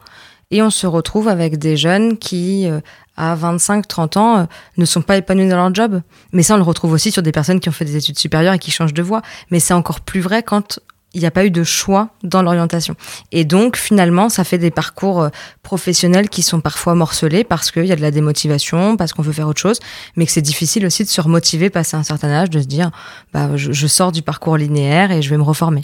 Et 0.51 0.61
on 0.61 0.69
se 0.69 0.85
retrouve 0.85 1.29
avec 1.29 1.57
des 1.57 1.77
jeunes 1.77 2.17
qui, 2.17 2.67
à 3.15 3.35
25-30 3.35 4.17
ans, 4.17 4.37
euh, 4.37 4.43
ne 4.77 4.85
sont 4.85 5.01
pas 5.01 5.17
épanouis 5.17 5.47
dans 5.47 5.57
leur 5.57 5.73
job. 5.73 6.01
Mais 6.31 6.43
ça, 6.43 6.55
on 6.55 6.57
le 6.57 6.63
retrouve 6.63 6.91
aussi 6.93 7.11
sur 7.11 7.21
des 7.21 7.31
personnes 7.31 7.59
qui 7.59 7.69
ont 7.69 7.73
fait 7.73 7.85
des 7.85 7.95
études 7.95 8.17
supérieures 8.17 8.53
et 8.53 8.59
qui 8.59 8.71
changent 8.71 8.93
de 8.93 9.03
voie. 9.03 9.21
Mais 9.51 9.59
c'est 9.59 9.73
encore 9.73 10.01
plus 10.01 10.21
vrai 10.21 10.43
quand 10.43 10.79
il 11.13 11.19
n'y 11.19 11.27
a 11.27 11.31
pas 11.31 11.45
eu 11.45 11.51
de 11.51 11.63
choix 11.63 12.09
dans 12.23 12.41
l'orientation. 12.41 12.95
Et 13.31 13.45
donc, 13.45 13.77
finalement, 13.77 14.29
ça 14.29 14.43
fait 14.43 14.57
des 14.57 14.71
parcours 14.71 15.21
euh, 15.21 15.29
professionnels 15.61 16.27
qui 16.27 16.41
sont 16.41 16.59
parfois 16.59 16.95
morcelés 16.95 17.43
parce 17.43 17.69
qu'il 17.69 17.85
y 17.85 17.91
a 17.91 17.95
de 17.95 18.01
la 18.01 18.09
démotivation, 18.09 18.97
parce 18.97 19.13
qu'on 19.13 19.21
veut 19.21 19.31
faire 19.31 19.47
autre 19.47 19.61
chose, 19.61 19.79
mais 20.15 20.25
que 20.25 20.31
c'est 20.31 20.41
difficile 20.41 20.85
aussi 20.85 21.03
de 21.03 21.09
se 21.09 21.21
remotiver 21.21 21.69
passé 21.69 21.95
un 21.95 22.03
certain 22.03 22.29
âge, 22.29 22.49
de 22.49 22.61
se 22.61 22.67
dire, 22.67 22.89
bah, 23.31 23.55
je, 23.55 23.71
je 23.71 23.87
sors 23.87 24.11
du 24.11 24.23
parcours 24.23 24.57
linéaire 24.57 25.11
et 25.11 25.21
je 25.21 25.29
vais 25.29 25.37
me 25.37 25.43
reformer. 25.43 25.83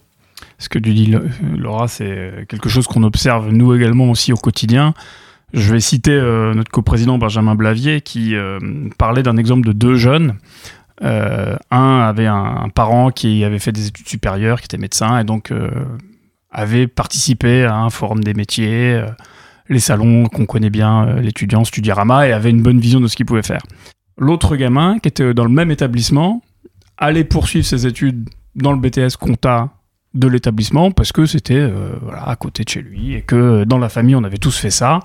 Ce 0.57 0.67
que 0.67 0.79
tu 0.79 0.93
dis, 0.93 1.13
Laura, 1.57 1.87
c'est 1.87 2.45
quelque 2.49 2.69
chose 2.69 2.87
qu'on 2.87 3.03
observe 3.03 3.49
nous 3.49 3.73
également 3.75 4.09
aussi 4.09 4.33
au 4.33 4.37
quotidien? 4.37 4.93
Je 5.53 5.71
vais 5.71 5.79
citer 5.79 6.11
euh, 6.11 6.53
notre 6.53 6.69
coprésident 6.69 7.17
Benjamin 7.17 7.55
Blavier 7.55 8.01
qui 8.01 8.35
euh, 8.35 8.59
parlait 8.97 9.23
d'un 9.23 9.37
exemple 9.37 9.65
de 9.65 9.73
deux 9.73 9.95
jeunes. 9.95 10.35
Euh, 11.01 11.55
un 11.71 11.99
avait 12.01 12.27
un, 12.27 12.69
parent 12.69 13.09
qui 13.09 13.43
avait 13.43 13.59
fait 13.59 13.71
des 13.71 13.87
études 13.87 14.07
supérieures, 14.07 14.59
qui 14.59 14.65
était 14.65 14.77
médecin, 14.77 15.19
et 15.19 15.23
donc 15.23 15.53
avait 16.51 16.87
participé 16.87 17.63
à 17.63 17.77
un 17.77 17.89
forum 17.89 18.23
des 18.23 18.33
métiers, 18.33 19.01
les 19.69 19.79
salons 19.79 20.25
qu'on 20.25 20.45
connaît 20.45 20.69
bien, 20.69 21.15
l'étudiant 21.21 21.63
Studiarama, 21.63 22.27
et 22.27 22.33
avait 22.33 22.49
une 22.49 22.61
bonne 22.61 22.79
vision 22.79 22.99
de 22.99 23.07
ce 23.07 23.15
qu'il 23.15 23.25
pouvait 23.25 23.43
faire. 23.43 23.61
L'autre 24.17 24.57
gamin, 24.57 24.99
qui 24.99 25.07
était 25.07 25.33
dans 25.33 25.45
le 25.45 25.51
même 25.51 25.71
établissement, 25.71 26.41
allait 26.97 27.23
poursuivre 27.23 27.65
ses 27.65 27.87
études 27.87 28.29
dans 28.55 28.73
le 28.73 28.79
BTS 28.79 29.15
compta 29.17 29.69
de 30.13 30.27
l'établissement 30.27 30.91
parce 30.91 31.13
que 31.13 31.25
c'était 31.25 31.71
à 32.13 32.35
côté 32.35 32.65
de 32.65 32.69
chez 32.69 32.81
lui 32.81 33.13
et 33.13 33.21
que 33.21 33.63
dans 33.63 33.77
la 33.77 33.87
famille 33.87 34.15
on 34.15 34.23
avait 34.23 34.37
tous 34.37 34.57
fait 34.57 34.71
ça 34.71 34.99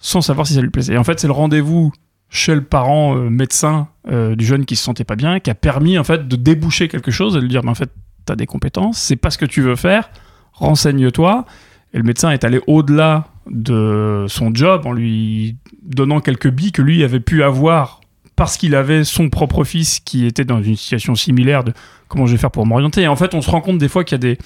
sans 0.00 0.22
savoir 0.22 0.46
si 0.46 0.54
ça 0.54 0.60
lui 0.60 0.70
plaisait. 0.70 0.94
Et 0.94 0.98
en 0.98 1.04
fait, 1.04 1.20
c'est 1.20 1.26
le 1.26 1.32
rendez-vous 1.32 1.92
chez 2.30 2.54
le 2.54 2.62
parent 2.62 3.16
euh, 3.16 3.28
médecin 3.28 3.88
euh, 4.08 4.34
du 4.34 4.44
jeune 4.44 4.64
qui 4.64 4.76
se 4.76 4.84
sentait 4.84 5.04
pas 5.04 5.16
bien 5.16 5.40
qui 5.40 5.50
a 5.50 5.54
permis 5.54 5.98
en 5.98 6.04
fait 6.04 6.28
de 6.28 6.36
déboucher 6.36 6.88
quelque 6.88 7.10
chose 7.10 7.34
et 7.34 7.38
de 7.38 7.42
lui 7.42 7.48
dire 7.48 7.64
mais 7.64 7.70
en 7.70 7.74
fait 7.74 7.90
tu 8.24 8.32
as 8.32 8.36
des 8.36 8.46
compétences, 8.46 8.98
c'est 8.98 9.16
pas 9.16 9.30
ce 9.30 9.38
que 9.38 9.46
tu 9.46 9.62
veux 9.62 9.76
faire, 9.76 10.10
renseigne-toi. 10.52 11.44
Et 11.92 11.98
le 11.98 12.04
médecin 12.04 12.30
est 12.30 12.44
allé 12.44 12.60
au-delà 12.68 13.26
de 13.50 14.26
son 14.28 14.54
job 14.54 14.86
en 14.86 14.92
lui 14.92 15.56
donnant 15.82 16.20
quelques 16.20 16.50
billes 16.50 16.70
que 16.70 16.82
lui 16.82 17.02
avait 17.02 17.18
pu 17.18 17.42
avoir 17.42 18.00
parce 18.36 18.56
qu'il 18.56 18.76
avait 18.76 19.02
son 19.02 19.28
propre 19.28 19.64
fils 19.64 19.98
qui 19.98 20.24
était 20.24 20.44
dans 20.44 20.62
une 20.62 20.76
situation 20.76 21.16
similaire 21.16 21.64
de 21.64 21.72
comment 22.08 22.26
je 22.26 22.32
vais 22.32 22.38
faire 22.38 22.52
pour 22.52 22.64
m'orienter. 22.64 23.02
Et 23.02 23.08
en 23.08 23.16
fait, 23.16 23.34
on 23.34 23.42
se 23.42 23.50
rend 23.50 23.60
compte 23.60 23.78
des 23.78 23.88
fois 23.88 24.04
qu'il 24.04 24.14
y 24.14 24.20
a 24.20 24.34
des, 24.34 24.38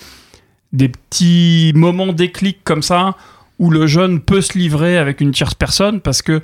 des 0.72 0.88
petits 0.88 1.72
moments 1.74 2.12
déclics 2.12 2.64
comme 2.64 2.82
ça 2.82 3.14
où 3.58 3.70
le 3.70 3.86
jeune 3.86 4.20
peut 4.20 4.40
se 4.40 4.58
livrer 4.58 4.98
avec 4.98 5.20
une 5.20 5.32
tierce 5.32 5.54
personne 5.54 6.00
parce 6.00 6.22
que 6.22 6.40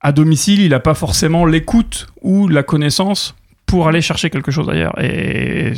à 0.00 0.12
domicile, 0.12 0.62
il 0.62 0.70
n'a 0.70 0.80
pas 0.80 0.94
forcément 0.94 1.44
l'écoute 1.44 2.06
ou 2.22 2.48
la 2.48 2.62
connaissance 2.62 3.34
pour 3.66 3.86
aller 3.86 4.00
chercher 4.00 4.30
quelque 4.30 4.50
chose 4.50 4.68
ailleurs. 4.68 4.98
Et 5.02 5.72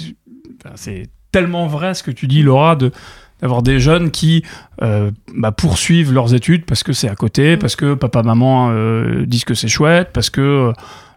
ben, 0.65 0.71
c'est 0.77 1.09
tellement 1.33 1.67
vrai 1.67 1.95
ce 1.95 2.03
que 2.03 2.11
tu 2.11 2.27
dis, 2.27 2.43
Laura, 2.43 2.77
de 2.77 2.93
d'avoir 3.41 3.63
des 3.63 3.81
jeunes 3.81 4.13
qui 4.13 4.45
euh, 4.83 5.11
bah, 5.35 5.51
poursuivent 5.51 6.13
leurs 6.13 6.33
études 6.33 6.65
parce 6.65 6.85
que 6.85 6.93
c'est 6.93 7.09
à 7.09 7.17
côté, 7.17 7.57
parce 7.57 7.75
que 7.75 7.95
papa 7.95 8.23
maman 8.23 8.71
euh, 8.71 9.27
disent 9.27 9.45
que 9.45 9.55
c'est 9.55 9.67
chouette, 9.67 10.11
parce 10.13 10.31
que 10.31 10.41
euh, 10.41 10.73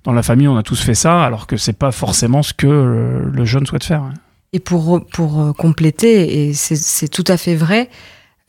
dans 0.06 0.12
la 0.12 0.24
famille 0.24 0.48
on 0.48 0.58
a 0.58 0.64
tous 0.64 0.82
fait 0.82 0.96
ça, 0.96 1.24
alors 1.24 1.46
que 1.46 1.56
c'est 1.56 1.78
pas 1.78 1.92
forcément 1.92 2.42
ce 2.42 2.56
que 2.56 3.30
le 3.32 3.46
jeune 3.46 3.68
souhaite 3.68 3.84
faire. 3.84 4.10
Et 4.54 4.60
pour 4.60 5.06
pour 5.14 5.56
compléter, 5.56 6.48
et 6.48 6.54
c'est 6.54 7.10
tout 7.10 7.26
à 7.28 7.38
fait 7.38 7.56
vrai, 7.56 7.90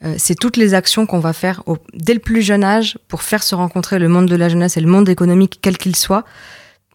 euh, 0.03 0.15
c'est 0.17 0.35
toutes 0.35 0.57
les 0.57 0.73
actions 0.73 1.05
qu'on 1.05 1.19
va 1.19 1.33
faire 1.33 1.63
au, 1.65 1.77
dès 1.93 2.13
le 2.13 2.19
plus 2.19 2.41
jeune 2.41 2.63
âge 2.63 2.97
pour 3.07 3.23
faire 3.23 3.41
se 3.41 3.55
rencontrer 3.55 3.97
le 3.97 4.07
monde 4.07 4.27
de 4.27 4.35
la 4.35 4.49
jeunesse 4.49 4.77
et 4.77 4.81
le 4.81 4.87
monde 4.87 5.09
économique 5.09 5.59
quel 5.61 5.77
qu'il 5.77 5.95
soit. 5.95 6.23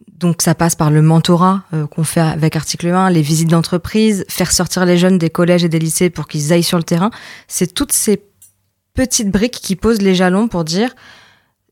Donc 0.07 0.41
ça 0.41 0.55
passe 0.55 0.75
par 0.75 0.89
le 0.89 1.01
mentorat 1.01 1.63
euh, 1.73 1.85
qu'on 1.87 2.03
fait 2.03 2.21
avec 2.21 2.55
article 2.55 2.87
1, 2.87 3.09
les 3.09 3.21
visites 3.21 3.49
d'entreprise, 3.49 4.25
faire 4.29 4.51
sortir 4.51 4.85
les 4.85 4.97
jeunes 4.97 5.17
des 5.17 5.29
collèges 5.29 5.63
et 5.63 5.69
des 5.69 5.79
lycées 5.79 6.09
pour 6.09 6.27
qu'ils 6.27 6.53
aillent 6.53 6.63
sur 6.63 6.77
le 6.77 6.83
terrain. 6.83 7.11
C'est 7.47 7.73
toutes 7.73 7.91
ces 7.91 8.23
petites 8.93 9.31
briques 9.31 9.59
qui 9.61 9.75
posent 9.75 10.01
les 10.01 10.15
jalons 10.15 10.47
pour 10.47 10.63
dire 10.63 10.95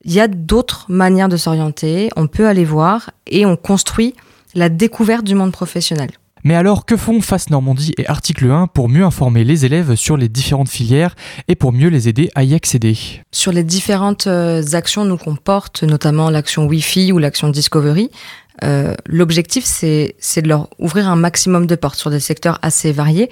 il 0.04 0.13
y 0.13 0.20
a 0.20 0.28
d'autres 0.28 0.86
manières 0.89 1.30
de 1.30 1.38
s'orienter, 1.38 2.10
on 2.15 2.28
peut 2.28 2.48
aller 2.48 2.65
voir 2.65 3.12
et 3.28 3.46
on 3.46 3.56
construit 3.56 4.15
la 4.56 4.67
découverte 4.67 5.24
du 5.24 5.36
monde 5.36 5.52
professionnel. 5.52 6.10
Mais 6.44 6.56
alors, 6.56 6.86
que 6.86 6.98
font 6.98 7.22
FAS 7.22 7.46
Normandie 7.50 7.94
et 7.98 8.08
Article 8.08 8.50
1 8.50 8.68
pour 8.68 8.90
mieux 8.90 9.04
informer 9.04 9.44
les 9.44 9.66
élèves 9.66 9.96
sur 9.96 10.18
les 10.18 10.30
différentes 10.30 10.70
filières 10.70 11.16
et 11.48 11.56
pour 11.56 11.72
mieux 11.72 11.90
les 11.90 12.10
aider 12.10 12.32
à 12.36 12.44
y 12.44 12.54
accéder? 12.54 12.98
Sur 13.32 13.52
les 13.52 13.64
différentes 13.64 14.28
euh, 14.28 14.64
actions 14.74 15.06
nous 15.06 15.18
qu'on 15.18 15.36
porte, 15.36 15.84
notamment 15.84 16.30
l'action 16.30 16.66
Wi-Fi 16.66 17.12
ou 17.12 17.20
l'action 17.20 17.50
Discovery, 17.50 18.10
euh, 18.64 18.96
l'objectif 19.06 19.66
c'est 19.66 20.42
de 20.42 20.48
leur 20.48 20.70
ouvrir 20.78 21.10
un 21.10 21.16
maximum 21.16 21.68
de 21.68 21.76
portes 21.76 21.98
sur 21.98 22.10
des 22.10 22.20
secteurs 22.20 22.60
assez 22.62 22.92
variés 22.92 23.30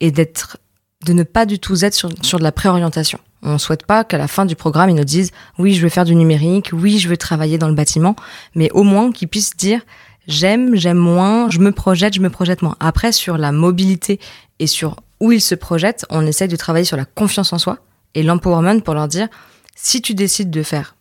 et 0.00 0.10
d'être 0.10 0.58
de 1.06 1.12
ne 1.12 1.22
pas 1.22 1.46
du 1.46 1.58
tout 1.58 1.84
être 1.84 1.94
sur, 1.94 2.10
sur 2.22 2.38
de 2.38 2.44
la 2.44 2.52
préorientation. 2.52 3.18
On 3.42 3.54
ne 3.54 3.58
souhaite 3.58 3.86
pas 3.86 4.04
qu'à 4.04 4.18
la 4.18 4.28
fin 4.28 4.44
du 4.44 4.54
programme, 4.54 4.90
ils 4.90 4.96
nous 4.96 5.04
disent 5.04 5.30
oui, 5.58 5.74
je 5.74 5.82
veux 5.82 5.88
faire 5.88 6.04
du 6.04 6.14
numérique, 6.14 6.70
oui, 6.72 6.98
je 6.98 7.08
veux 7.08 7.16
travailler 7.16 7.56
dans 7.56 7.68
le 7.68 7.74
bâtiment, 7.74 8.16
mais 8.54 8.70
au 8.72 8.82
moins 8.82 9.12
qu'ils 9.12 9.28
puissent 9.28 9.56
dire 9.56 9.80
j'aime, 10.30 10.74
j'aime 10.76 10.98
moins, 10.98 11.50
je 11.50 11.58
me 11.58 11.72
projette, 11.72 12.14
je 12.14 12.20
me 12.20 12.30
projette 12.30 12.62
moins. 12.62 12.76
Après, 12.80 13.12
sur 13.12 13.36
la 13.36 13.52
mobilité 13.52 14.18
et 14.58 14.66
sur 14.66 14.96
où 15.20 15.32
ils 15.32 15.40
se 15.40 15.54
projettent, 15.54 16.06
on 16.10 16.26
essaie 16.26 16.48
de 16.48 16.56
travailler 16.56 16.84
sur 16.84 16.96
la 16.96 17.04
confiance 17.04 17.52
en 17.52 17.58
soi 17.58 17.78
et 18.14 18.22
l'empowerment 18.22 18.80
pour 18.80 18.94
leur 18.94 19.08
dire 19.08 19.28
si 19.74 20.02
tu 20.02 20.14
décides 20.14 20.50
de 20.50 20.62
faire 20.62 20.94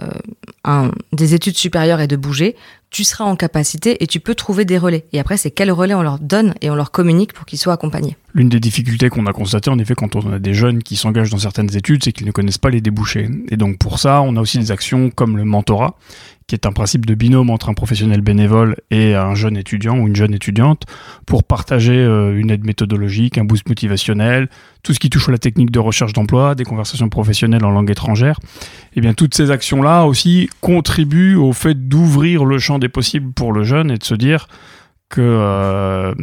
euh, 0.00 0.90
des 1.12 1.34
études 1.34 1.56
supérieures 1.56 2.00
et 2.00 2.06
de 2.06 2.16
bouger, 2.16 2.56
tu 2.90 3.04
seras 3.04 3.24
en 3.24 3.36
capacité 3.36 4.02
et 4.02 4.06
tu 4.06 4.20
peux 4.20 4.34
trouver 4.34 4.64
des 4.64 4.78
relais. 4.78 5.04
Et 5.12 5.18
après, 5.18 5.36
c'est 5.36 5.50
quel 5.50 5.70
relais 5.70 5.94
on 5.94 6.02
leur 6.02 6.18
donne 6.18 6.54
et 6.60 6.70
on 6.70 6.74
leur 6.74 6.90
communique 6.90 7.32
pour 7.32 7.46
qu'ils 7.46 7.58
soient 7.58 7.72
accompagnés. 7.72 8.16
L'une 8.34 8.48
des 8.48 8.60
difficultés 8.60 9.08
qu'on 9.08 9.26
a 9.26 9.32
constatées, 9.32 9.70
en 9.70 9.78
effet, 9.78 9.94
quand 9.94 10.14
on 10.16 10.32
a 10.32 10.38
des 10.38 10.54
jeunes 10.54 10.82
qui 10.82 10.96
s'engagent 10.96 11.30
dans 11.30 11.38
certaines 11.38 11.74
études, 11.76 12.04
c'est 12.04 12.12
qu'ils 12.12 12.26
ne 12.26 12.32
connaissent 12.32 12.58
pas 12.58 12.70
les 12.70 12.80
débouchés. 12.80 13.28
Et 13.50 13.56
donc, 13.56 13.78
pour 13.78 13.98
ça, 13.98 14.22
on 14.22 14.36
a 14.36 14.40
aussi 14.40 14.58
des 14.58 14.70
actions 14.70 15.10
comme 15.10 15.36
le 15.36 15.44
mentorat, 15.44 15.96
qui 16.46 16.54
est 16.54 16.66
un 16.66 16.72
principe 16.72 17.06
de 17.06 17.14
binôme 17.14 17.50
entre 17.50 17.68
un 17.68 17.74
professionnel 17.74 18.20
bénévole 18.20 18.76
et 18.90 19.14
un 19.14 19.34
jeune 19.34 19.56
étudiant 19.56 19.98
ou 19.98 20.06
une 20.06 20.16
jeune 20.16 20.34
étudiante 20.34 20.82
pour 21.26 21.44
partager 21.44 21.96
euh, 21.96 22.38
une 22.38 22.50
aide 22.50 22.64
méthodologique, 22.64 23.38
un 23.38 23.44
boost 23.44 23.68
motivationnel, 23.68 24.48
tout 24.82 24.92
ce 24.92 25.00
qui 25.00 25.10
touche 25.10 25.28
à 25.28 25.32
la 25.32 25.38
technique 25.38 25.70
de 25.70 25.78
recherche 25.78 26.12
d'emploi, 26.12 26.54
des 26.54 26.64
conversations 26.64 27.08
professionnelles 27.08 27.64
en 27.64 27.70
langue 27.70 27.90
étrangère. 27.90 28.38
Et 28.94 29.00
bien, 29.00 29.14
toutes 29.14 29.34
ces 29.34 29.50
actions-là 29.50 30.04
aussi 30.04 30.50
contribuent 30.60 31.36
au 31.36 31.52
fait 31.52 31.88
d'ouvrir 31.88 32.44
le 32.44 32.58
champ 32.58 32.78
des 32.78 32.88
possibles 32.88 33.32
pour 33.32 33.52
le 33.52 33.64
jeune 33.64 33.90
et 33.90 33.98
de 33.98 34.04
se 34.04 34.14
dire 34.14 34.48
que 35.12 35.20
euh, 35.20 36.14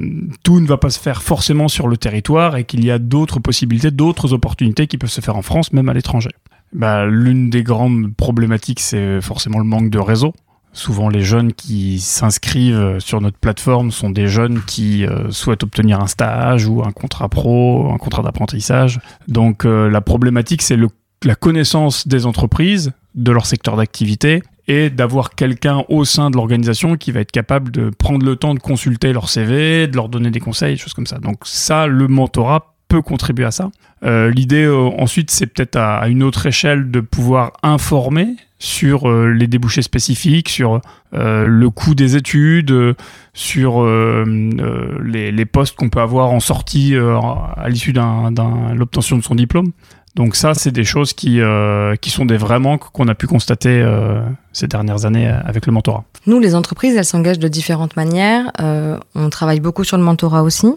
tout 0.44 0.60
ne 0.60 0.66
va 0.66 0.78
pas 0.78 0.90
se 0.90 1.00
faire 1.00 1.22
forcément 1.22 1.68
sur 1.68 1.88
le 1.88 1.96
territoire 1.96 2.58
et 2.58 2.64
qu'il 2.64 2.84
y 2.84 2.90
a 2.90 2.98
d'autres 2.98 3.40
possibilités, 3.40 3.92
d'autres 3.92 4.34
opportunités 4.34 4.88
qui 4.88 4.98
peuvent 4.98 5.12
se 5.12 5.22
faire 5.22 5.38
en 5.38 5.44
France, 5.44 5.72
même 5.74 5.90
à 5.90 5.94
l'étranger. 5.94 6.32
Bah, 6.74 7.06
L'une 7.06 7.50
des 7.50 7.64
grandes 7.64 8.14
problématiques, 8.16 8.80
c'est 8.80 9.22
forcément 9.22 9.60
le 9.60 9.66
manque 9.66 9.90
de 9.90 10.00
réseau. 10.00 10.34
Souvent, 10.72 11.10
les 11.10 11.22
jeunes 11.22 11.52
qui 11.52 12.00
s'inscrivent 12.00 13.00
sur 13.00 13.22
notre 13.22 13.38
plateforme 13.38 13.92
sont 13.92 14.12
des 14.12 14.28
jeunes 14.28 14.62
qui 14.62 15.04
euh, 15.06 15.32
souhaitent 15.32 15.64
obtenir 15.64 16.00
un 16.00 16.08
stage 16.08 16.68
ou 16.68 16.84
un 16.84 16.92
contrat 16.92 17.28
pro, 17.28 17.92
un 17.92 17.98
contrat 17.98 18.22
d'apprentissage. 18.22 19.00
Donc, 19.28 19.66
euh, 19.66 19.90
la 19.90 20.02
problématique, 20.02 20.62
c'est 20.62 20.78
la 21.24 21.36
connaissance 21.36 22.08
des 22.08 22.28
entreprises, 22.28 22.92
de 23.16 23.32
leur 23.32 23.48
secteur 23.48 23.78
d'activité 23.78 24.44
et 24.68 24.92
d'avoir 24.92 25.32
quelqu'un 25.32 25.84
au 25.90 26.06
sein 26.06 26.30
de 26.30 26.36
l'organisation 26.36 26.96
qui 26.96 27.12
va 27.12 27.22
être 27.22 27.32
capable 27.32 27.72
de 27.72 27.90
prendre 27.90 28.24
le 28.24 28.36
temps 28.36 28.54
de 28.54 28.60
consulter 28.60 29.12
leur 29.12 29.28
CV, 29.28 29.88
de 29.88 29.96
leur 29.96 30.10
donner 30.10 30.30
des 30.30 30.40
conseils, 30.40 30.78
choses 30.78 30.94
comme 30.94 31.08
ça. 31.08 31.18
Donc 31.18 31.40
ça, 31.44 31.88
le 31.88 32.08
mentorat 32.08 32.76
peut 32.90 33.02
contribuer 33.02 33.46
à 33.46 33.52
ça. 33.52 33.70
Euh, 34.04 34.30
l'idée 34.32 34.64
euh, 34.64 34.90
ensuite, 34.98 35.32
c'est 35.32 35.48
peut-être 35.48 35.78
à, 35.78 36.08
une 36.10 36.24
autre 36.24 36.46
échelle 36.46 36.92
de 36.92 37.00
pouvoir 37.00 37.54
informer 37.64 38.36
sur 38.58 39.10
euh, 39.10 39.30
les 39.30 39.48
débouchés 39.48 39.82
spécifiques, 39.82 40.50
sur 40.50 40.82
le 41.14 41.70
coût 41.70 41.96
des 41.96 42.18
études, 42.18 42.96
sur 43.34 43.84
les, 43.84 45.46
postes 45.46 45.76
qu'on 45.76 45.90
peut 45.90 46.02
avoir 46.02 46.32
en 46.32 46.40
sortie 46.40 46.96
à 46.96 47.68
l'issue 47.68 47.94
de 47.94 48.76
l'obtention 48.76 49.18
de 49.18 49.24
son 49.24 49.34
diplôme. 49.34 49.72
Donc 50.16 50.36
ça, 50.36 50.54
c'est 50.54 50.72
des 50.72 50.84
choses 50.84 51.14
qui, 51.14 51.40
qui 52.02 52.10
sont 52.12 52.26
des 52.26 52.38
vrais 52.38 52.60
manques 52.60 52.92
qu'on 52.92 53.08
a 53.08 53.16
pu 53.16 53.26
constater 53.26 53.84
ces 54.54 54.68
dernières 54.68 55.06
années 55.06 55.28
avec 55.28 55.66
le 55.66 55.72
mentorat. 55.72 56.06
Nous, 56.26 56.40
les 56.40 56.56
entreprises, 56.56 56.96
elles 56.96 57.06
s'engagent 57.06 57.40
de 57.40 57.48
différentes 57.48 57.96
manières. 57.96 58.52
Euh, 58.60 58.98
on 59.16 59.30
travaille 59.30 59.60
beaucoup 59.60 59.84
sur 59.84 59.98
le 59.98 60.04
mentorat 60.04 60.44
aussi, 60.44 60.68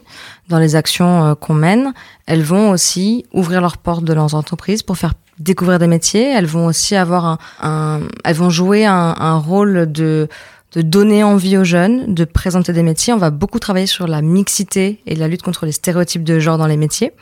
dans 0.48 0.58
les 0.58 0.76
actions 0.76 1.34
qu'on 1.34 1.54
mène. 1.54 1.92
Elles 2.26 2.42
vont 2.42 2.70
aussi 2.70 3.26
ouvrir 3.32 3.60
leurs 3.60 3.76
portes 3.76 4.04
de 4.04 4.12
leurs 4.12 4.34
entreprises 4.34 4.82
pour 4.82 4.96
faire 4.96 5.14
découvrir 5.38 5.78
des 5.78 5.86
métiers. 5.86 6.30
Elles 6.30 6.46
vont 6.46 6.66
aussi 6.66 6.94
avoir 6.94 7.38
un, 7.60 8.00
elles 8.24 8.36
vont 8.36 8.50
jouer 8.50 8.86
un, 8.86 9.14
un 9.18 9.38
rôle 9.38 9.90
de 9.90 10.28
de 10.74 10.82
donner 10.82 11.22
envie 11.22 11.56
aux 11.58 11.64
jeunes, 11.64 12.14
de 12.14 12.24
présenter 12.24 12.72
des 12.72 12.82
métiers. 12.82 13.12
On 13.12 13.18
va 13.18 13.30
beaucoup 13.30 13.58
travailler 13.58 13.86
sur 13.86 14.06
la 14.06 14.22
mixité 14.22 15.00
et 15.06 15.14
la 15.14 15.28
lutte 15.28 15.42
contre 15.42 15.66
les 15.66 15.72
stéréotypes 15.72 16.24
de 16.24 16.38
genre 16.38 16.58
dans 16.58 16.66
les 16.66 16.76
métiers. 16.76 17.12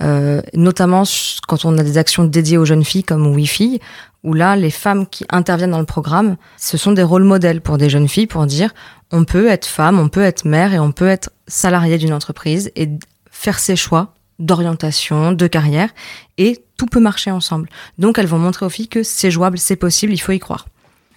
Euh, 0.00 0.40
notamment 0.54 1.02
quand 1.46 1.64
on 1.64 1.76
a 1.78 1.82
des 1.82 1.98
actions 1.98 2.24
dédiées 2.24 2.58
aux 2.58 2.64
jeunes 2.64 2.84
filles 2.84 3.04
comme 3.04 3.26
Wi-Fi, 3.26 3.80
où 4.24 4.32
là, 4.32 4.56
les 4.56 4.70
femmes 4.70 5.06
qui 5.06 5.24
interviennent 5.30 5.70
dans 5.70 5.78
le 5.78 5.86
programme, 5.86 6.36
ce 6.56 6.76
sont 6.76 6.92
des 6.92 7.02
rôles 7.02 7.24
modèles 7.24 7.60
pour 7.60 7.78
des 7.78 7.88
jeunes 7.88 8.08
filles 8.08 8.26
pour 8.26 8.46
dire 8.46 8.72
on 9.12 9.24
peut 9.24 9.48
être 9.48 9.66
femme, 9.66 9.98
on 9.98 10.08
peut 10.08 10.22
être 10.22 10.44
mère 10.44 10.74
et 10.74 10.78
on 10.78 10.90
peut 10.90 11.08
être 11.08 11.30
salarié 11.46 11.98
d'une 11.98 12.12
entreprise 12.12 12.72
et 12.76 12.88
faire 13.30 13.58
ses 13.58 13.76
choix 13.76 14.14
d'orientation, 14.38 15.32
de 15.32 15.46
carrière, 15.46 15.90
et 16.36 16.62
tout 16.76 16.86
peut 16.86 17.00
marcher 17.00 17.30
ensemble. 17.30 17.68
Donc 17.98 18.18
elles 18.18 18.26
vont 18.26 18.38
montrer 18.38 18.66
aux 18.66 18.70
filles 18.70 18.88
que 18.88 19.02
c'est 19.02 19.30
jouable, 19.30 19.58
c'est 19.58 19.76
possible, 19.76 20.12
il 20.12 20.18
faut 20.18 20.32
y 20.32 20.38
croire. 20.38 20.66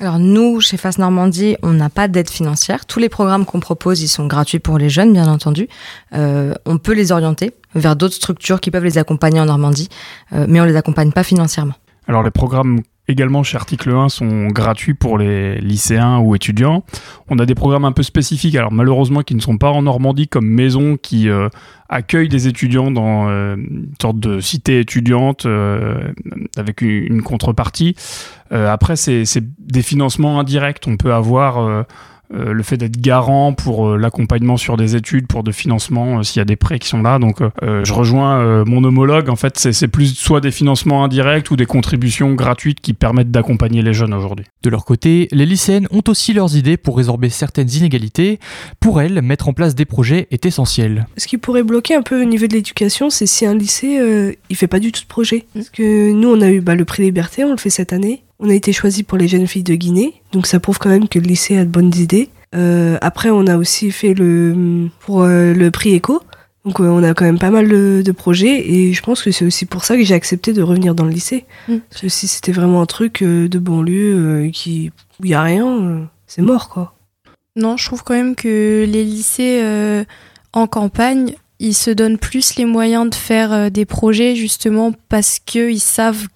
Alors 0.01 0.17
nous, 0.17 0.61
chez 0.61 0.77
Face 0.77 0.97
Normandie, 0.97 1.57
on 1.61 1.71
n'a 1.71 1.89
pas 1.89 2.07
d'aide 2.07 2.29
financière. 2.29 2.85
Tous 2.85 2.99
les 2.99 3.09
programmes 3.09 3.45
qu'on 3.45 3.59
propose, 3.59 4.01
ils 4.01 4.07
sont 4.07 4.27
gratuits 4.27 4.59
pour 4.59 4.77
les 4.77 4.89
jeunes, 4.89 5.11
bien 5.11 5.27
entendu. 5.27 5.67
Euh, 6.13 6.53
on 6.65 6.77
peut 6.77 6.93
les 6.93 7.11
orienter 7.11 7.51
vers 7.75 7.97
d'autres 7.97 8.13
structures 8.13 8.61
qui 8.61 8.71
peuvent 8.71 8.85
les 8.85 8.97
accompagner 8.97 9.41
en 9.41 9.45
Normandie, 9.45 9.89
euh, 10.31 10.45
mais 10.47 10.61
on 10.61 10.63
les 10.63 10.77
accompagne 10.77 11.11
pas 11.11 11.23
financièrement. 11.23 11.73
Alors 12.07 12.23
les 12.23 12.31
programmes 12.31 12.79
également 13.09 13.43
chez 13.43 13.57
Article 13.57 13.91
1 13.91 14.09
sont 14.09 14.47
gratuits 14.47 14.93
pour 14.93 15.17
les 15.17 15.59
lycéens 15.59 16.19
ou 16.19 16.35
étudiants. 16.35 16.83
On 17.27 17.39
a 17.39 17.45
des 17.45 17.55
programmes 17.55 17.85
un 17.85 17.91
peu 17.91 18.03
spécifiques, 18.03 18.55
alors 18.55 18.71
malheureusement 18.71 19.21
qui 19.21 19.35
ne 19.35 19.41
sont 19.41 19.57
pas 19.57 19.71
en 19.71 19.81
Normandie, 19.81 20.27
comme 20.27 20.47
Maison 20.47 20.95
qui 20.95 21.27
euh, 21.27 21.49
accueille 21.89 22.29
des 22.29 22.47
étudiants 22.47 22.91
dans 22.91 23.27
euh, 23.27 23.55
une 23.55 23.93
sorte 23.99 24.19
de 24.19 24.39
cité 24.39 24.79
étudiante 24.79 25.45
euh, 25.45 26.13
avec 26.55 26.81
une, 26.81 27.21
contrepartie. 27.23 27.95
après, 28.51 28.95
c'est 28.95 29.25
des 29.59 29.81
financements 29.81 30.39
indirects. 30.39 30.85
On 30.87 30.97
peut 30.97 31.13
avoir 31.13 31.85
euh, 32.31 32.53
le 32.53 32.61
fait 32.61 32.77
d'être 32.77 33.01
garant 33.01 33.53
pour 33.53 33.89
euh, 33.89 33.97
l'accompagnement 33.97 34.55
sur 34.55 34.77
des 34.77 34.95
études, 34.95 35.25
pour 35.25 35.43
de 35.43 35.51
financement, 35.51 36.19
euh, 36.19 36.23
s'il 36.23 36.39
y 36.39 36.41
a 36.41 36.45
des 36.45 36.55
prêts 36.55 36.77
qui 36.77 36.87
sont 36.87 37.01
là. 37.01 37.17
Donc, 37.17 37.41
je 37.61 37.93
rejoins 37.93 38.63
mon 38.65 38.83
homologue. 38.83 39.29
En 39.29 39.35
fait, 39.35 39.57
c'est 39.57 39.87
plus 39.87 40.15
soit 40.15 40.41
des 40.41 40.51
financements 40.51 41.03
indirects 41.03 41.51
ou 41.51 41.55
des 41.55 41.65
contributions 41.65 42.33
gratuites 42.33 42.81
qui 42.81 42.93
permettent 42.93 43.31
d'accompagner 43.31 43.81
les 43.81 43.93
jeunes 43.93 44.13
aujourd'hui. 44.13 44.45
De 44.63 44.69
leur 44.69 44.85
côté, 44.85 45.27
les 45.31 45.45
lycéennes 45.45 45.87
ont 45.91 46.03
aussi 46.07 46.33
leurs 46.33 46.55
idées 46.55 46.77
pour 46.77 46.97
résorber 46.97 47.29
certaines 47.29 47.69
inégalités. 47.69 48.39
Pour 48.79 49.01
elles, 49.01 49.21
mettre 49.21 49.47
en 49.47 49.53
place 49.53 49.75
des 49.75 49.85
projets 49.85 50.27
est 50.31 50.45
essentiel. 50.45 51.07
Ce 51.17 51.27
qui 51.27 51.37
pourrait 51.37 51.63
bloquer 51.63 51.95
un 51.95 52.01
peu 52.01 52.21
au 52.21 52.25
niveau 52.25 52.47
de 52.47 52.53
l'éducation, 52.53 53.09
c'est 53.09 53.25
si 53.25 53.45
un 53.45 53.55
lycée, 53.55 53.99
euh, 53.99 54.33
il 54.49 54.55
fait 54.55 54.67
pas 54.67 54.79
du 54.79 54.91
tout 54.91 55.01
de 55.01 55.07
projet. 55.07 55.45
Parce 55.53 55.69
que 55.69 56.11
nous, 56.11 56.29
on 56.29 56.41
a 56.41 56.49
eu 56.49 56.61
bah, 56.61 56.75
le 56.75 56.85
prix 56.85 57.03
Liberté, 57.03 57.43
on 57.43 57.51
le 57.51 57.57
fait 57.57 57.69
cette 57.69 57.93
année. 57.93 58.23
On 58.39 58.49
a 58.49 58.53
été 58.53 58.71
choisi 58.71 59.03
pour 59.03 59.17
les 59.17 59.27
jeunes 59.27 59.47
filles 59.47 59.63
de 59.63 59.75
Guinée, 59.75 60.21
donc 60.31 60.47
ça 60.47 60.59
prouve 60.61 60.79
quand 60.79 60.89
même 60.89 61.09
que 61.09 61.19
le 61.19 61.25
lycée 61.25 61.57
a 61.57 61.65
de 61.65 61.69
bonnes 61.69 61.93
idées. 61.95 62.29
Euh, 62.55 62.97
après, 63.01 63.29
on 63.29 63.45
a 63.47 63.57
aussi 63.57 63.91
fait 63.91 64.13
le 64.13 64.87
pour 65.01 65.23
euh, 65.23 65.53
le 65.53 65.71
prix 65.71 65.95
Eco. 65.95 66.21
Donc 66.65 66.79
euh, 66.81 66.85
on 66.85 67.03
a 67.03 67.13
quand 67.13 67.25
même 67.25 67.39
pas 67.39 67.51
mal 67.51 67.67
de, 67.67 68.11
projets 68.11 68.69
et 68.69 68.93
je 68.93 69.01
pense 69.01 69.23
que 69.23 69.31
c'est 69.31 69.45
aussi 69.45 69.65
pour 69.65 69.85
ça 69.85 69.95
que 69.95 70.03
j'ai 70.03 70.13
accepté 70.13 70.51
de 70.51 70.61
revenir 70.61 70.95
dans 70.95 71.05
le 71.05 71.11
lycée. 71.11 71.45
Mm. 71.67 71.77
Parce 71.89 72.01
que 72.01 72.09
si 72.09 72.27
c'était 72.27 72.51
vraiment 72.51 72.81
un 72.81 72.85
truc 72.85 73.23
de 73.23 73.59
banlieue 73.59 74.49
qui 74.53 74.91
où 75.19 75.25
il 75.25 75.31
y 75.31 75.33
a 75.33 75.41
rien, 75.41 76.09
c'est 76.27 76.41
mort 76.41 76.69
quoi. 76.69 76.95
Non, 77.55 77.77
je 77.77 77.85
trouve 77.85 78.03
quand 78.03 78.13
même 78.13 78.35
que 78.35 78.85
les 78.87 79.03
lycées 79.03 79.63
en 80.53 80.67
campagne, 80.67 81.35
ils 81.59 81.73
se 81.73 81.91
donnent 81.91 82.17
plus 82.17 82.55
les 82.55 82.65
moyens 82.65 83.09
de 83.09 83.15
faire 83.15 83.71
des 83.71 83.85
projets 83.85 84.35
justement 84.35 84.91
parce 85.07 85.39
qu'ils 85.39 85.79
savent 85.79 86.27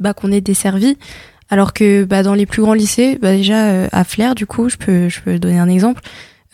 bah, 0.00 0.14
qu'on 0.14 0.32
est 0.32 0.40
desservi. 0.40 0.96
Alors 1.48 1.72
que 1.72 2.04
bah, 2.04 2.22
dans 2.22 2.34
les 2.34 2.46
plus 2.46 2.62
grands 2.62 2.74
lycées, 2.74 3.18
bah, 3.20 3.32
déjà 3.32 3.66
euh, 3.66 3.88
à 3.92 4.04
Flair, 4.04 4.34
du 4.34 4.46
coup, 4.46 4.68
je 4.68 4.76
peux, 4.76 5.08
je 5.08 5.20
peux 5.20 5.38
donner 5.38 5.58
un 5.58 5.68
exemple, 5.68 6.02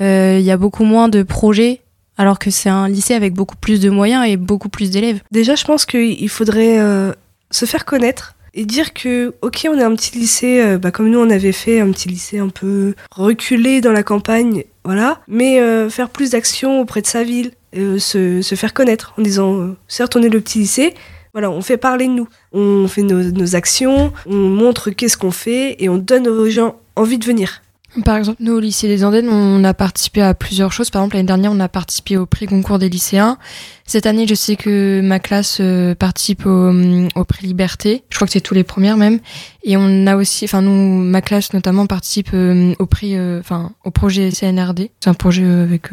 euh, 0.01 0.37
il 0.39 0.45
y 0.45 0.51
a 0.51 0.57
beaucoup 0.57 0.85
moins 0.85 1.09
de 1.09 1.23
projets, 1.23 1.81
alors 2.19 2.39
que 2.39 2.51
c'est 2.51 2.69
un 2.69 2.89
lycée 2.89 3.15
avec 3.15 3.33
beaucoup 3.33 3.57
plus 3.57 3.81
de 3.81 3.89
moyens 3.89 4.27
et 4.27 4.37
beaucoup 4.37 4.69
plus 4.69 4.91
d'élèves. 4.91 5.21
Déjà, 5.31 5.55
je 5.55 5.65
pense 5.65 5.87
qu'il 5.87 6.29
faudrait 6.29 6.79
euh, 6.79 7.13
se 7.51 7.65
faire 7.65 7.85
connaître 7.87 8.35
et 8.55 8.67
dire 8.67 8.93
que, 8.93 9.35
ok, 9.41 9.67
on 9.71 9.79
est 9.79 9.83
un 9.83 9.95
petit 9.95 10.19
lycée, 10.19 10.77
bah, 10.77 10.91
comme 10.91 11.09
nous 11.09 11.19
on 11.19 11.31
avait 11.31 11.53
fait, 11.53 11.81
un 11.81 11.91
petit 11.91 12.11
lycée 12.11 12.39
un 12.39 12.51
peu 12.51 12.95
reculé 13.11 13.81
dans 13.81 13.93
la 13.93 14.03
campagne, 14.03 14.65
voilà, 14.85 15.23
mais 15.27 15.59
faire 15.89 16.11
plus 16.11 16.33
d'actions 16.33 16.83
auprès 16.83 17.01
de 17.01 17.07
sa 17.07 17.25
ville, 17.25 17.53
se, 17.75 18.43
se, 18.43 18.55
faire 18.55 18.75
connaître 18.75 19.15
en 19.17 19.23
disant, 19.23 19.75
certes, 19.89 20.17
on 20.17 20.23
est 20.23 20.29
le 20.29 20.43
petit 20.43 20.59
lycée, 20.59 20.93
voilà, 21.33 21.51
on 21.51 21.63
fait 21.63 21.79
parler 21.79 22.07
de 22.07 22.13
nous. 22.13 22.29
On 22.53 22.87
fait 22.89 23.03
nos, 23.03 23.57
actions, 23.57 24.13
on 24.27 24.37
montre 24.37 24.91
qu'est-ce 24.91 25.17
qu'on 25.17 25.31
fait 25.31 25.77
et 25.83 25.89
on 25.89 25.97
donne 25.97 26.29
aux 26.29 26.49
gens 26.51 26.77
envie 26.95 27.19
de 27.19 27.25
venir. 27.25 27.63
Par 28.05 28.17
exemple, 28.17 28.39
nous, 28.41 28.55
au 28.55 28.61
lycée 28.61 28.89
des 28.89 29.05
Andennes, 29.05 29.29
on 29.29 29.63
a 29.65 29.75
participé 29.75 30.23
à 30.23 30.33
plusieurs 30.33 30.73
choses. 30.73 30.89
Par 30.89 31.03
exemple, 31.03 31.17
l'année 31.17 31.27
dernière, 31.27 31.53
on 31.53 31.61
a 31.61 31.69
participé 31.69 32.17
au 32.17 32.25
prix 32.25 32.47
concours 32.47 32.79
des 32.79 32.89
lycéens. 32.89 33.37
Cette 33.85 34.07
année, 34.07 34.27
je 34.27 34.35
sais 34.35 34.57
que 34.57 35.03
ma 35.03 35.19
classe 35.19 35.59
euh, 35.61 35.95
participe 35.95 36.47
au, 36.47 36.73
au, 37.15 37.25
prix 37.25 37.47
Liberté. 37.47 38.03
Je 38.09 38.17
crois 38.17 38.27
que 38.27 38.33
c'est 38.33 38.41
tous 38.41 38.55
les 38.55 38.65
premières 38.65 38.97
même. 38.97 39.19
Et 39.63 39.77
on 39.77 40.07
a 40.07 40.17
aussi, 40.17 40.47
enfin, 40.47 40.63
nous, 40.63 41.03
ma 41.03 41.21
classe 41.21 41.53
notamment 41.53 41.87
participe 41.87 42.31
euh, 42.33 42.75
au 42.79 42.87
prix, 42.87 43.15
euh, 43.15 43.41
enfin, 43.41 43.73
au 43.85 43.91
projet 43.91 44.31
CNRD. 44.31 44.91
C'est 45.01 45.11
un 45.11 45.15
projet 45.15 45.45
avec 45.45 45.91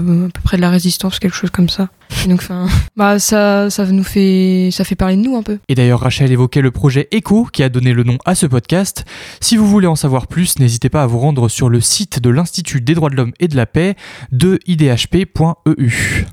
à 0.00 0.30
peu 0.32 0.40
près 0.42 0.56
de 0.56 0.62
la 0.62 0.70
résistance, 0.70 1.18
quelque 1.18 1.36
chose 1.36 1.50
comme 1.50 1.68
ça. 1.68 1.88
donc, 2.28 2.40
enfin, 2.42 2.66
bah 2.96 3.18
ça, 3.18 3.70
ça 3.70 3.84
nous 3.86 4.04
fait, 4.04 4.70
ça 4.72 4.84
fait 4.84 4.94
parler 4.94 5.16
de 5.16 5.22
nous 5.22 5.36
un 5.36 5.42
peu. 5.42 5.58
Et 5.68 5.74
d'ailleurs, 5.74 6.00
Rachel 6.00 6.30
évoquait 6.32 6.60
le 6.60 6.70
projet 6.70 7.08
Echo 7.10 7.46
qui 7.52 7.62
a 7.62 7.68
donné 7.68 7.92
le 7.92 8.04
nom 8.04 8.18
à 8.24 8.34
ce 8.34 8.46
podcast. 8.46 9.04
Si 9.40 9.56
vous 9.56 9.66
voulez 9.66 9.86
en 9.86 9.96
savoir 9.96 10.26
plus, 10.26 10.58
n'hésitez 10.58 10.88
pas 10.88 11.02
à 11.02 11.06
vous 11.06 11.18
rendre 11.18 11.48
sur 11.48 11.68
le 11.68 11.80
site 11.80 12.20
de 12.20 12.30
l'Institut 12.30 12.80
des 12.80 12.94
droits 12.94 13.10
de 13.10 13.16
l'homme 13.16 13.32
et 13.40 13.48
de 13.48 13.56
la 13.56 13.66
paix 13.66 13.96
de 14.32 14.58
idhp.eu. 14.66 16.26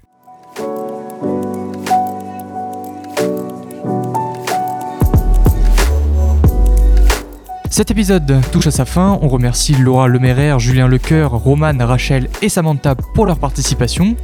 Cet 7.71 7.89
épisode 7.89 8.41
touche 8.51 8.67
à 8.67 8.71
sa 8.71 8.84
fin. 8.84 9.17
On 9.21 9.29
remercie 9.29 9.73
Laura 9.75 10.10
Leméraire, 10.10 10.60
Julien 10.60 10.89
Lecoeur, 10.89 11.31
Romane, 11.31 11.81
Rachel 11.81 12.27
et 12.41 12.49
Samantha 12.49 12.95
pour 12.95 13.25
leur 13.25 13.39
participation. 13.39 14.17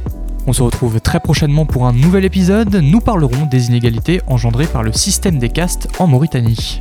On 0.46 0.52
se 0.52 0.62
retrouve 0.62 1.00
très 1.00 1.18
prochainement 1.18 1.64
pour 1.64 1.86
un 1.86 1.94
nouvel 1.94 2.26
épisode. 2.26 2.74
Nous 2.74 3.00
parlerons 3.00 3.46
des 3.46 3.68
inégalités 3.68 4.20
engendrées 4.26 4.66
par 4.66 4.82
le 4.82 4.92
système 4.92 5.38
des 5.38 5.48
castes 5.48 5.88
en 5.98 6.06
Mauritanie. 6.06 6.80